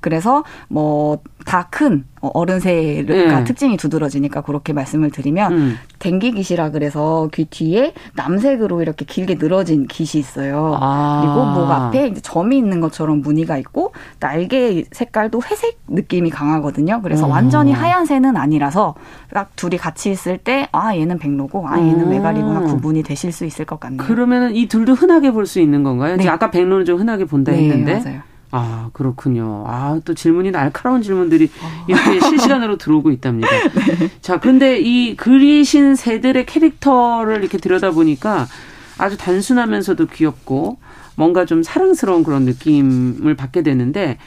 [0.00, 1.18] 그래서 뭐
[1.48, 3.44] 다 큰 어, 어른새가 네.
[3.44, 5.76] 특징이 두드러지니까 그렇게 말씀을 드리면 음.
[5.98, 10.76] 댕기깃이라 그래서 귀 뒤에 남색으로 이렇게 길게 늘어진 깃이 있어요.
[10.78, 11.22] 아.
[11.22, 17.00] 그리고 목 앞에 이제 점이 있는 것처럼 무늬가 있고 날개 색깔도 회색 느낌이 강하거든요.
[17.02, 17.28] 그래서 오.
[17.30, 17.32] 어.
[17.32, 18.94] 완전히 하얀 새는 아니라서
[19.32, 22.66] 딱 둘이 같이 있을 때 아 얘는 백로고 아 얘는 음.
[22.66, 24.02] 구분이 되실 수 있을 것 같네요.
[24.06, 26.16] 그러면 이 둘도 흔하게 볼 수 있는 건가요?
[26.16, 26.28] 네.
[26.28, 28.20] 아까 백로는 좀 흔하게 본다 네, 했는데 맞아요.
[28.50, 29.64] 아, 그렇군요.
[29.66, 31.50] 아, 또 질문이 날카로운 질문들이
[31.86, 33.48] 이렇게 실시간으로 들어오고 있답니다.
[33.98, 34.10] 네.
[34.20, 38.46] 자, 근데 이 그리신 새들의 캐릭터를 이렇게 들여다보니까
[38.98, 40.78] 아주 단순하면서도 귀엽고
[41.16, 44.18] 뭔가 좀 사랑스러운 그런 느낌을 받게 되는데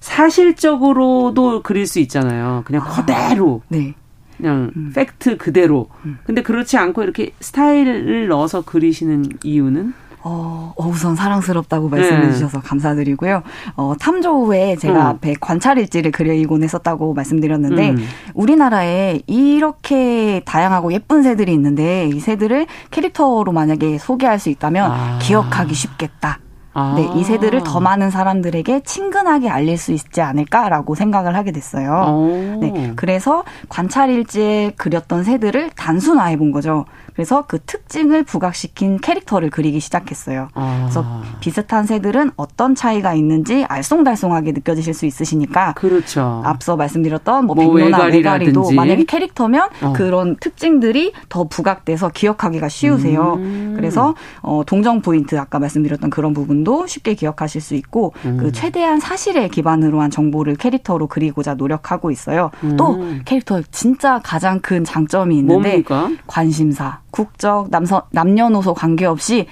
[0.00, 2.62] 사실적으로도 그릴 수 있잖아요.
[2.64, 3.62] 그냥 아, 그대로.
[3.68, 3.94] 네.
[4.36, 4.92] 그냥 음.
[4.94, 5.88] 팩트 그대로.
[6.04, 6.18] 음.
[6.24, 9.92] 근데 그렇지 않고 이렇게 스타일을 넣어서 그리시는 이유는?
[10.22, 12.32] 어, 어, 우선 사랑스럽다고 말씀해 네.
[12.32, 13.42] 주셔서 감사드리고요.
[13.76, 15.06] 어, 탐조 후에 제가 음.
[15.06, 17.98] 앞에 관찰일지를 그려이곤 했었다고 말씀드렸는데, 음.
[18.34, 25.18] 우리나라에 이렇게 다양하고 예쁜 새들이 있는데, 이 새들을 캐릭터로 만약에 소개할 수 있다면 아.
[25.22, 26.40] 기억하기 쉽겠다.
[26.74, 26.94] 아.
[26.96, 31.90] 네, 이 새들을 더 많은 사람들에게 친근하게 알릴 수 있지 않을까라고 생각을 하게 됐어요.
[31.90, 32.58] 오.
[32.60, 36.84] 네, 그래서 관찰일지에 그렸던 새들을 단순화해 본 거죠.
[37.18, 40.50] 그래서 그 특징을 부각시킨 캐릭터를 그리기 시작했어요.
[40.54, 40.82] 아.
[40.82, 41.04] 그래서
[41.40, 46.42] 비슷한 새들은 어떤 차이가 있는지 알쏭달쏭하게 느껴지실 수 있으시니까 그렇죠.
[46.44, 49.92] 앞서 말씀드렸던 뭐, 뭐 백로나 외가리도 만약에 캐릭터면 어.
[49.94, 53.34] 그런 특징들이 더 부각돼서 기억하기가 쉬우세요.
[53.38, 53.72] 음.
[53.74, 58.36] 그래서 어, 동정 포인트 아까 말씀드렸던 그런 부분도 쉽게 기억하실 수 있고 그 음.
[58.36, 62.52] 그 최대한 사실에 기반으로 한 정보를 캐릭터로 그리고자 노력하고 있어요.
[62.62, 62.76] 음.
[62.76, 66.10] 또 캐릭터 진짜 가장 큰 장점이 있는데 뭡니까?
[66.28, 69.46] 관심사, 국적, 남서, 남녀노소 관계없이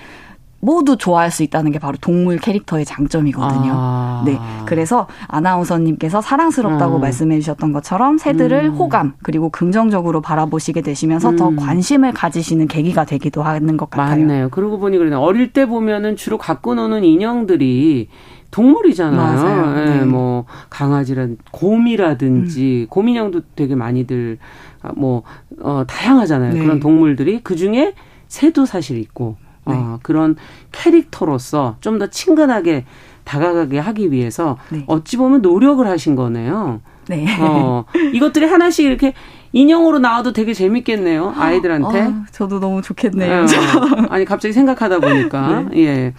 [0.60, 3.72] 모두 좋아할 수 있다는 게 바로 동물 캐릭터의 장점이거든요.
[3.72, 4.22] 아.
[4.24, 4.38] 네.
[4.64, 7.00] 그래서 아나운서님께서 사랑스럽다고 음.
[7.02, 8.74] 말씀해 주셨던 것처럼 새들을 음.
[8.74, 11.36] 호감 그리고 긍정적으로 바라보시게 되시면서 음.
[11.36, 14.18] 더 관심을 가지시는 계기가 되기도 하는 것 같아요.
[14.18, 14.48] 맞네요.
[14.48, 15.14] 그러고 보니 그러네.
[15.14, 18.08] 어릴 때 보면은 주로 갖고 노는 인형들이
[18.50, 19.16] 동물이잖아요.
[19.16, 19.74] 맞아요.
[19.74, 20.04] 네, 네.
[20.04, 22.90] 뭐 강아지란 곰이라든지 음.
[22.90, 24.65] 곰인형도 되게 많이들 아,
[24.96, 25.22] 뭐
[25.60, 26.54] 어, 다양하잖아요.
[26.54, 26.60] 네.
[26.62, 27.94] 그런 동물들이 그 중에
[28.28, 29.98] 새도 사실 있고 어, 네.
[30.02, 30.36] 그런
[30.72, 32.84] 캐릭터로서 좀 더 친근하게
[33.24, 34.84] 다가가게 하기 위해서 네.
[34.86, 36.80] 어찌 보면 노력을 하신 거네요.
[37.08, 37.26] 네.
[37.40, 39.14] 어, 이것들이 하나씩 이렇게
[39.52, 41.34] 인형으로 나와도 되게 재밌겠네요.
[41.36, 42.00] 아이들한테.
[42.02, 43.42] 어, 저도 너무 좋겠네요.
[43.42, 45.62] 어, 아니, 갑자기 생각하다 보니까.
[45.72, 45.78] 네.
[45.78, 46.14] 예.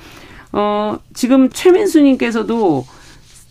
[0.51, 2.85] 어, 지금 최민수님께서도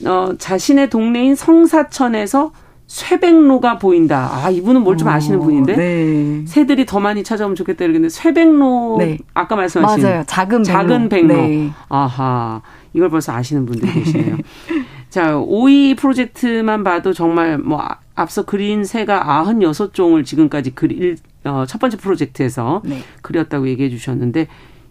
[0.06, 2.52] 어, 자신의 동네인 성사천에서
[2.86, 4.30] 쇠백로가 보인다.
[4.32, 5.76] 아, 이분은 뭘 좀 아시는 분인데.
[5.76, 6.44] 네.
[6.46, 9.18] 새들이 더 많이 찾아오면 좋겠다 이러는데 쇠백로 네.
[9.34, 10.24] 아까 말씀하신 맞아요.
[10.26, 10.64] 작은 백로.
[10.64, 11.34] 작은 백로.
[11.34, 11.70] 네.
[11.88, 12.62] 아하.
[12.94, 14.36] 이걸 벌써 아시는 분들이 계시네요.
[15.10, 17.82] 자, 오이 프로젝트만 봐도 정말 뭐
[18.14, 23.00] 앞서 그린 새가 96종을 지금까지 그릴 어, 첫 번째 프로젝트에서 네.
[23.22, 24.46] 그렸다고 얘기해 주셨는데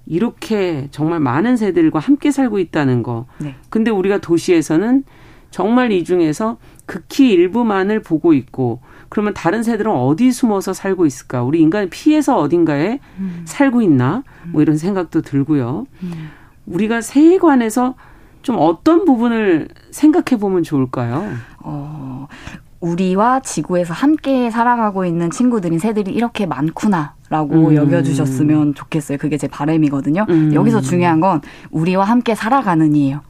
[0.06, 3.26] 이렇게 정말 많은 새들과 함께 살고 있다는 거.
[3.39, 3.56] 네.
[3.70, 5.04] 근데 우리가 도시에서는
[5.56, 11.43] 정말 이 중에서 극히 일부만을 보고 있고 그러면 다른 새들은 어디 숨어서 살고 있을까?
[11.43, 13.43] 우리 인간은 피해서 어딘가에 음.
[13.45, 14.24] 살고 있나?
[14.51, 15.86] 뭐 이런 생각도 들고요.
[16.03, 16.30] 음.
[16.66, 17.95] 우리가 새에 관해서
[18.41, 21.26] 좀 어떤 부분을 생각해 보면 좋을까요?
[21.60, 22.28] 어,
[22.82, 27.76] 우리와 지구에서 함께 살아가고 있는 친구들인 새들이 이렇게 많구나 라고 음.
[27.76, 29.20] 여겨주셨으면 좋겠어요.
[29.20, 30.26] 그게 제 바람이거든요.
[30.28, 30.53] 음.
[30.53, 31.39] 여기서 중요한 건
[31.72, 33.22] 우리와 함께 살아가는이에요.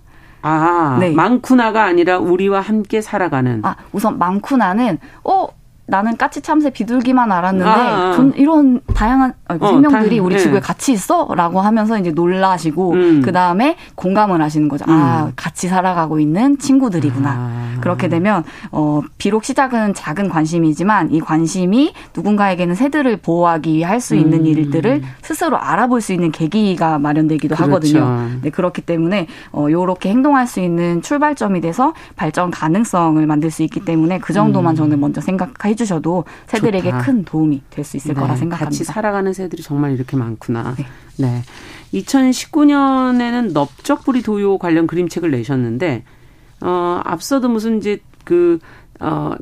[0.48, 1.12] 아, 네.
[1.12, 3.62] 많구나가 아니라 우리와 함께 살아가는.
[3.66, 5.48] 아, 우선 많구나는 어
[5.88, 8.32] 나는 까치 참새 비둘기만 알았는데 아, 아.
[8.36, 10.42] 이런 다양한 어, 생명들이 다, 우리 네.
[10.42, 13.22] 지구에 같이 있어라고 하면서 이제 놀라시고 음.
[13.24, 14.86] 그 다음에 공감을 하시는 거죠.
[14.88, 14.96] 아, 음.
[14.96, 17.30] 아 같이 살아가고 있는 친구들이구나.
[17.30, 17.78] 아.
[17.82, 24.16] 그렇게 되면 어 비록 시작은 작은 관심이지만 이 관심이 누군가에게는 새들을 보호하기 위해 할 수
[24.16, 24.46] 있는 음.
[24.46, 27.72] 일들을 스스로 알아볼 수 있는 계기가 마련되기도 그렇죠.
[27.72, 28.30] 하거든요.
[28.42, 33.84] 네 그렇기 때문에 어 요렇게 행동할 수 있는 출발점이 돼서 발전 가능성을 만들 수 있기
[33.84, 34.76] 때문에 그 정도만 음.
[34.76, 36.98] 저는 먼저 생각해 해주셔도 새들에게 좋다.
[37.04, 38.66] 큰 도움이 될 수 있을 네, 거라 생각합니다.
[38.66, 40.76] 같이 살아가는 새들이 정말 이렇게 많구나.
[40.78, 40.86] 네.
[41.18, 41.42] 네.
[41.94, 46.04] 2019년에는 넓적부리 도요 관련 그림책을 내셨는데
[46.62, 49.38] 어 앞서도 무슨 이제 그어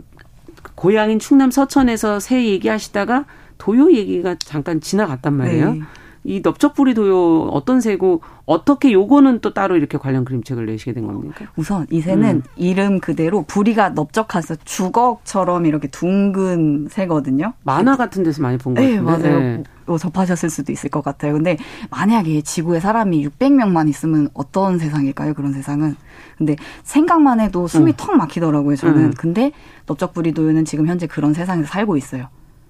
[0.76, 3.26] 고향인 충남 서천에서 새 얘기하시다가
[3.58, 5.74] 도요 얘기가 잠깐 지나갔단 말이에요.
[5.74, 5.82] 네.
[6.24, 11.46] 이 넓적부리 도요 어떤 새고 어떻게 요거는 또 따로 이렇게 관련 그림책을 내시게 된 겁니까?
[11.56, 12.42] 우선 이 새는 음.
[12.56, 17.54] 이름 그대로 부리가 넓적해서 주걱처럼 이렇게 둥근 새거든요.
[17.64, 18.96] 만화 같은 데서 많이 본거 같은데.
[18.98, 19.40] 네, 맞아요.
[19.40, 19.64] 네.
[19.86, 21.34] 뭐 접하셨을 수도 있을 것 같아요.
[21.34, 21.58] 근데
[21.90, 25.34] 만약에 지구에 사람이 600명만 있으면 어떤 세상일까요?
[25.34, 25.96] 그런 세상은.
[26.38, 27.94] 근데 생각만 해도 숨이 음.
[27.98, 29.04] 턱 막히더라고요, 저는.
[29.06, 29.14] 음.
[29.18, 29.52] 근데
[29.86, 32.28] 넓적부리 도요는 지금 현재 그런 세상에서 살고 있어요.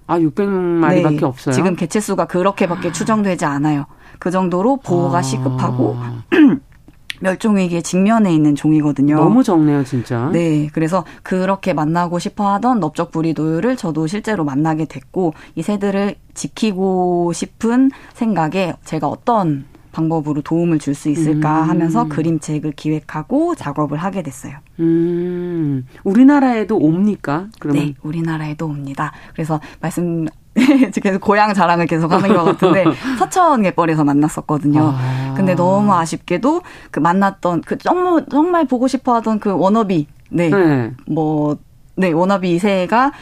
[0.08, 1.26] 아, 600마리밖에 네.
[1.26, 1.54] 없어요?
[1.54, 3.86] 지금 개체 수가 그렇게밖에 추정되지 않아요.
[4.20, 5.22] 그 정도로 보호가 아.
[5.22, 5.98] 시급하고
[7.22, 9.16] 멸종 위기에 직면해 있는 종이거든요.
[9.16, 10.30] 너무 적네요, 진짜.
[10.34, 17.92] 네, 그래서 그렇게 만나고 싶어하던 넓적 부리도요를 저도 실제로 만나게 됐고 이 새들을 지키고 싶은
[18.14, 21.70] 생각에 제가 어떤 방법으로 도움을 줄 수 있을까 음.
[21.70, 24.58] 하면서 그림책을 기획하고 작업을 하게 됐어요.
[24.80, 27.48] 음, 우리나라에도 옵니까?
[27.60, 27.86] 그러면?
[27.86, 29.12] 네, 우리나라에도 옵니다.
[29.34, 30.28] 그래서 말씀
[31.02, 32.86] 계속 고향 자랑을 계속 하는 것 같은데
[33.18, 34.94] 서천 갯벌에서 만났었거든요.
[34.96, 35.34] 아.
[35.36, 40.92] 근데 너무 아쉽게도 그 만났던 그 정말 정말 보고 싶어하던 그 워너비 네, 네.
[41.08, 41.58] 뭐
[41.96, 43.14] 네, 워너비 이세가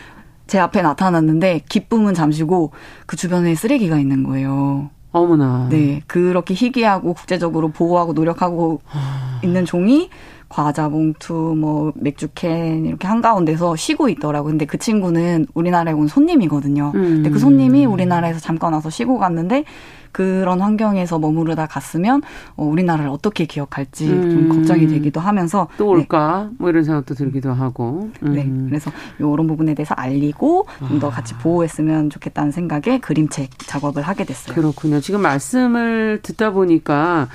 [0.47, 2.71] 제 앞에 나타났는데 기쁨은 잠시고
[3.05, 4.89] 그 주변에 쓰레기가 있는 거예요.
[5.11, 5.67] 어머나.
[5.69, 6.01] 네.
[6.07, 9.39] 그렇게 희귀하고 국제적으로 보호하고 노력하고 아...
[9.43, 10.09] 있는 종이
[10.51, 14.47] 과자 봉투, 뭐 맥주캔 이렇게 한 가운데서 쉬고 있더라고.
[14.47, 16.91] 근데 그 친구는 우리나라에 온 손님이거든요.
[16.93, 17.01] 음.
[17.01, 19.63] 근데 그 손님이 우리나라에서 잠깐 와서 쉬고 갔는데
[20.11, 22.21] 그런 환경에서 머무르다 갔으면
[22.55, 24.29] 어, 우리나라를 어떻게 기억할지 음.
[24.31, 26.55] 좀 걱정이 되기도 하면서 또 올까 네.
[26.59, 28.29] 뭐 이런 생각도 들기도 하고 네.
[28.29, 28.33] 음.
[28.33, 34.55] 네 그래서 이런 부분에 대해서 알리고 좀더 같이 보호했으면 좋겠다는 생각에 그림책 작업을 하게 됐어요.
[34.55, 34.99] 그렇군요.
[34.99, 37.27] 지금 말씀을 듣다 보니까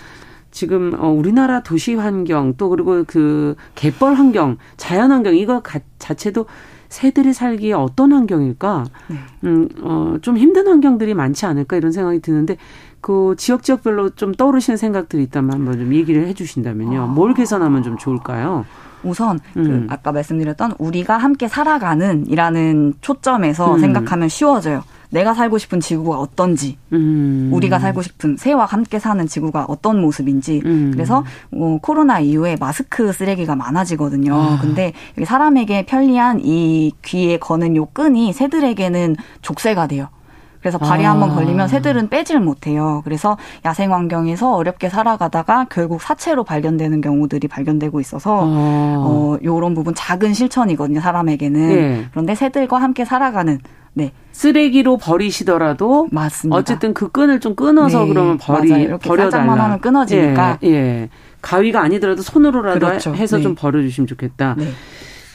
[0.51, 6.47] 지금 어 우리나라 도시 환경 또 그리고 그 갯벌 환경, 자연 환경 이거 가, 자체도
[6.89, 8.85] 새들이 살기에 어떤 환경일까?
[9.09, 9.17] 네.
[9.45, 12.57] 음, 어, 좀 힘든 환경들이 많지 않을까 이런 생각이 드는데
[13.01, 17.03] 그 지역 지역별로 좀 떠오르시는 생각들이 있다면 한번 좀 얘기를 해 주신다면요.
[17.03, 17.07] 아.
[17.07, 18.65] 뭘 개선하면 좀 좋을까요?
[19.03, 19.87] 우선 그 음.
[19.87, 23.81] 그 아까 말씀드렸던 우리가 함께 살아가는이라는 초점에서 음.
[23.81, 24.83] 생각하면 쉬워져요.
[25.11, 27.51] 내가 살고 싶은 지구가 어떤지, 음.
[27.53, 30.63] 우리가 살고 싶은 새와 함께 사는 지구가 어떤 모습인지.
[30.65, 30.91] 음.
[30.93, 34.35] 그래서 어, 코로나 이후에 마스크 쓰레기가 많아지거든요.
[34.35, 34.59] 아.
[34.61, 34.93] 근데
[35.25, 40.09] 사람에게 편리한 이 귀에 거는 요 끈이 새들에게는 족쇄가 돼요.
[40.67, 41.13] 그래서 발이 아.
[41.13, 43.01] 한번 걸리면 새들은 빼질 못해요.
[43.05, 48.97] 그래서 야생 환경에서 어렵게 살아가다가 결국 사체로 발견되는 경우들이 발견되고 있어서 아.
[48.99, 51.69] 어 요런 부분 작은 실천이거든요, 사람에게는.
[51.69, 52.05] 네.
[52.11, 53.61] 그런데 새들과 함께 살아가는
[53.97, 54.13] 네.
[54.33, 56.55] 쓰레기로 버리시더라도 맞습니다.
[56.59, 58.09] 어쨌든 그 끈을 좀 끊어서 네.
[58.09, 58.83] 그러면 버리 맞아요.
[58.83, 59.53] 이렇게 버려달라.
[59.55, 60.59] 하면 끊어지니까.
[60.65, 61.09] 예, 예.
[61.41, 63.15] 가위가 아니더라도 손으로라도 그렇죠.
[63.15, 63.43] 해서 네.
[63.43, 64.55] 좀 버려주시면 좋겠다.
[64.59, 64.69] 네.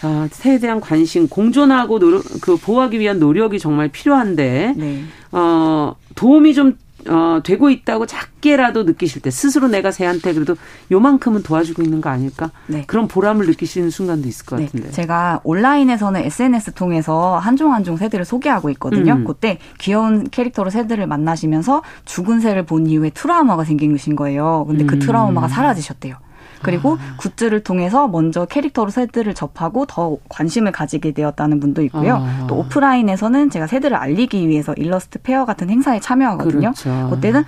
[0.04, 5.04] 아, 새에 대한 관심, 공존하고 노력, 그 보호하기 위한 노력이 정말 필요한데, 네.
[5.32, 6.78] 어, 도움이 좀
[7.10, 10.56] 어, 되고 있다고 작게라도 느끼실 때 스스로 내가 새한테 그래도
[10.92, 12.52] 요만큼은 도와주고 있는 거 아닐까?
[12.68, 12.84] 네.
[12.88, 14.66] 그런 보람을 느끼시는 순간도 있을 것 네.
[14.66, 14.92] 같은데.
[14.92, 19.14] 제가 온라인에서는 SNS 통해서 한종 한종 새들을 소개하고 있거든요.
[19.14, 19.26] 음.
[19.26, 24.66] 그때 귀여운 캐릭터로 새들을 만나시면서 죽은 새를 본 이후에 트라우마가 생기신 거예요.
[24.68, 25.00] 근데 그 음.
[25.00, 26.16] 트라우마가 사라지셨대요.
[26.62, 27.16] 그리고 아.
[27.18, 32.16] 굿즈를 통해서 먼저 캐릭터로 새들을 접하고 더 관심을 가지게 되었다는 분도 있고요.
[32.16, 32.46] 아.
[32.48, 36.74] 또 오프라인에서는 제가 새들을 알리기 위해서 일러스트 페어 같은 행사에 참여하거든요.
[36.74, 37.10] 그렇죠.
[37.10, 37.44] 그때는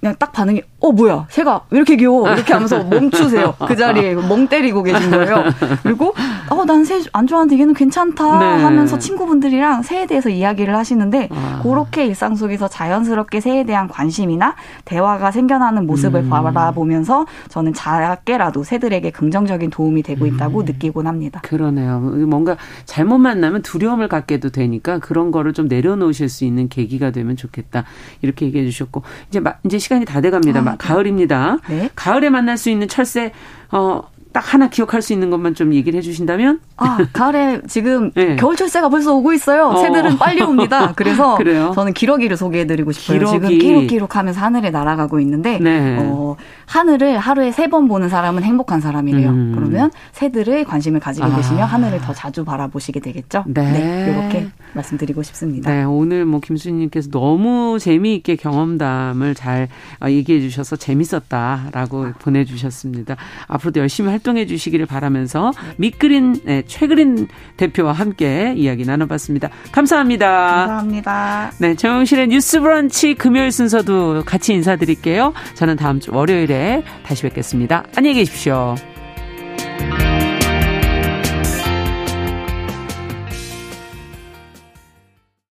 [0.00, 4.46] 그냥 딱 반응이 어 뭐야 새가 왜 이렇게 귀여워 이렇게 하면서 멈추세요 그 자리에 멍
[4.46, 5.44] 때리고 계신 거예요
[5.82, 6.14] 그리고
[6.50, 8.62] 어난 새 안 좋아하는데 얘는 괜찮다 네.
[8.62, 11.60] 하면서 친구분들이랑 새에 대해서 이야기를 하시는데 아.
[11.62, 16.30] 그렇게 일상 속에서 자연스럽게 새에 대한 관심이나 대화가 생겨나는 모습을 음.
[16.30, 20.64] 바라보면서 저는 작게라도 새들에게 긍정적인 도움이 되고 있다고 음.
[20.64, 26.68] 느끼곤 합니다 그러네요 뭔가 잘못 만나면 두려움을 갖게도 되니까 그런 거를 좀 내려놓으실 수 있는
[26.68, 27.84] 계기가 되면 좋겠다
[28.22, 30.60] 이렇게 얘기해 주셨고 이제 이제 시간이 다 돼갑니다.
[30.60, 30.70] 아, 네.
[30.78, 31.56] 가을입니다.
[31.68, 31.88] 네.
[31.94, 33.32] 가을에 만날 수 있는 철새
[33.72, 36.60] 어, 딱 하나 기억할 수 있는 것만 좀 얘기를 해주신다면?
[36.76, 38.36] 아, 가을에 지금 네.
[38.36, 39.68] 겨울 철새가 벌써 오고 있어요.
[39.68, 39.76] 어.
[39.80, 40.92] 새들은 빨리 옵니다.
[40.94, 41.38] 그래서?
[41.74, 43.18] 저는 기러기를 소개해드리고 싶어요.
[43.18, 43.32] 기러기.
[43.40, 45.96] 지금 끼룩끼룩 하면서 하늘에 날아가고 있는데 네.
[46.00, 46.36] 어,
[46.66, 49.30] 하늘을 하루에 세 번 보는 사람은 행복한 사람이래요.
[49.30, 49.52] 음.
[49.54, 51.36] 그러면 새들의 관심을 가지고 아.
[51.36, 53.44] 계시면 하늘을 더 자주 바라보시게 되겠죠.
[53.46, 53.62] 네.
[53.72, 54.12] 네.
[54.12, 55.70] 이렇게 말씀드리고 싶습니다.
[55.70, 59.68] 네, 오늘 뭐 김수님께서 너무 재미있게 경험담을 잘
[60.02, 62.12] 어, 얘기해 주셔서 재밌었다라고 아.
[62.18, 63.16] 보내주셨습니다.
[63.46, 69.50] 앞으로도 열심히 활동해 주시기를 바라면서 밑그린 네, 최그린 대표와 함께 이야기 나눠봤습니다.
[69.72, 70.26] 감사합니다.
[70.28, 71.52] 감사합니다.
[71.58, 75.32] 네, 정영실의 뉴스브런치 금요일 순서도 같이 인사드릴게요.
[75.54, 77.84] 저는 다음 주 월요일에 다시 뵙겠습니다.
[77.96, 78.74] 안녕히 계십시오.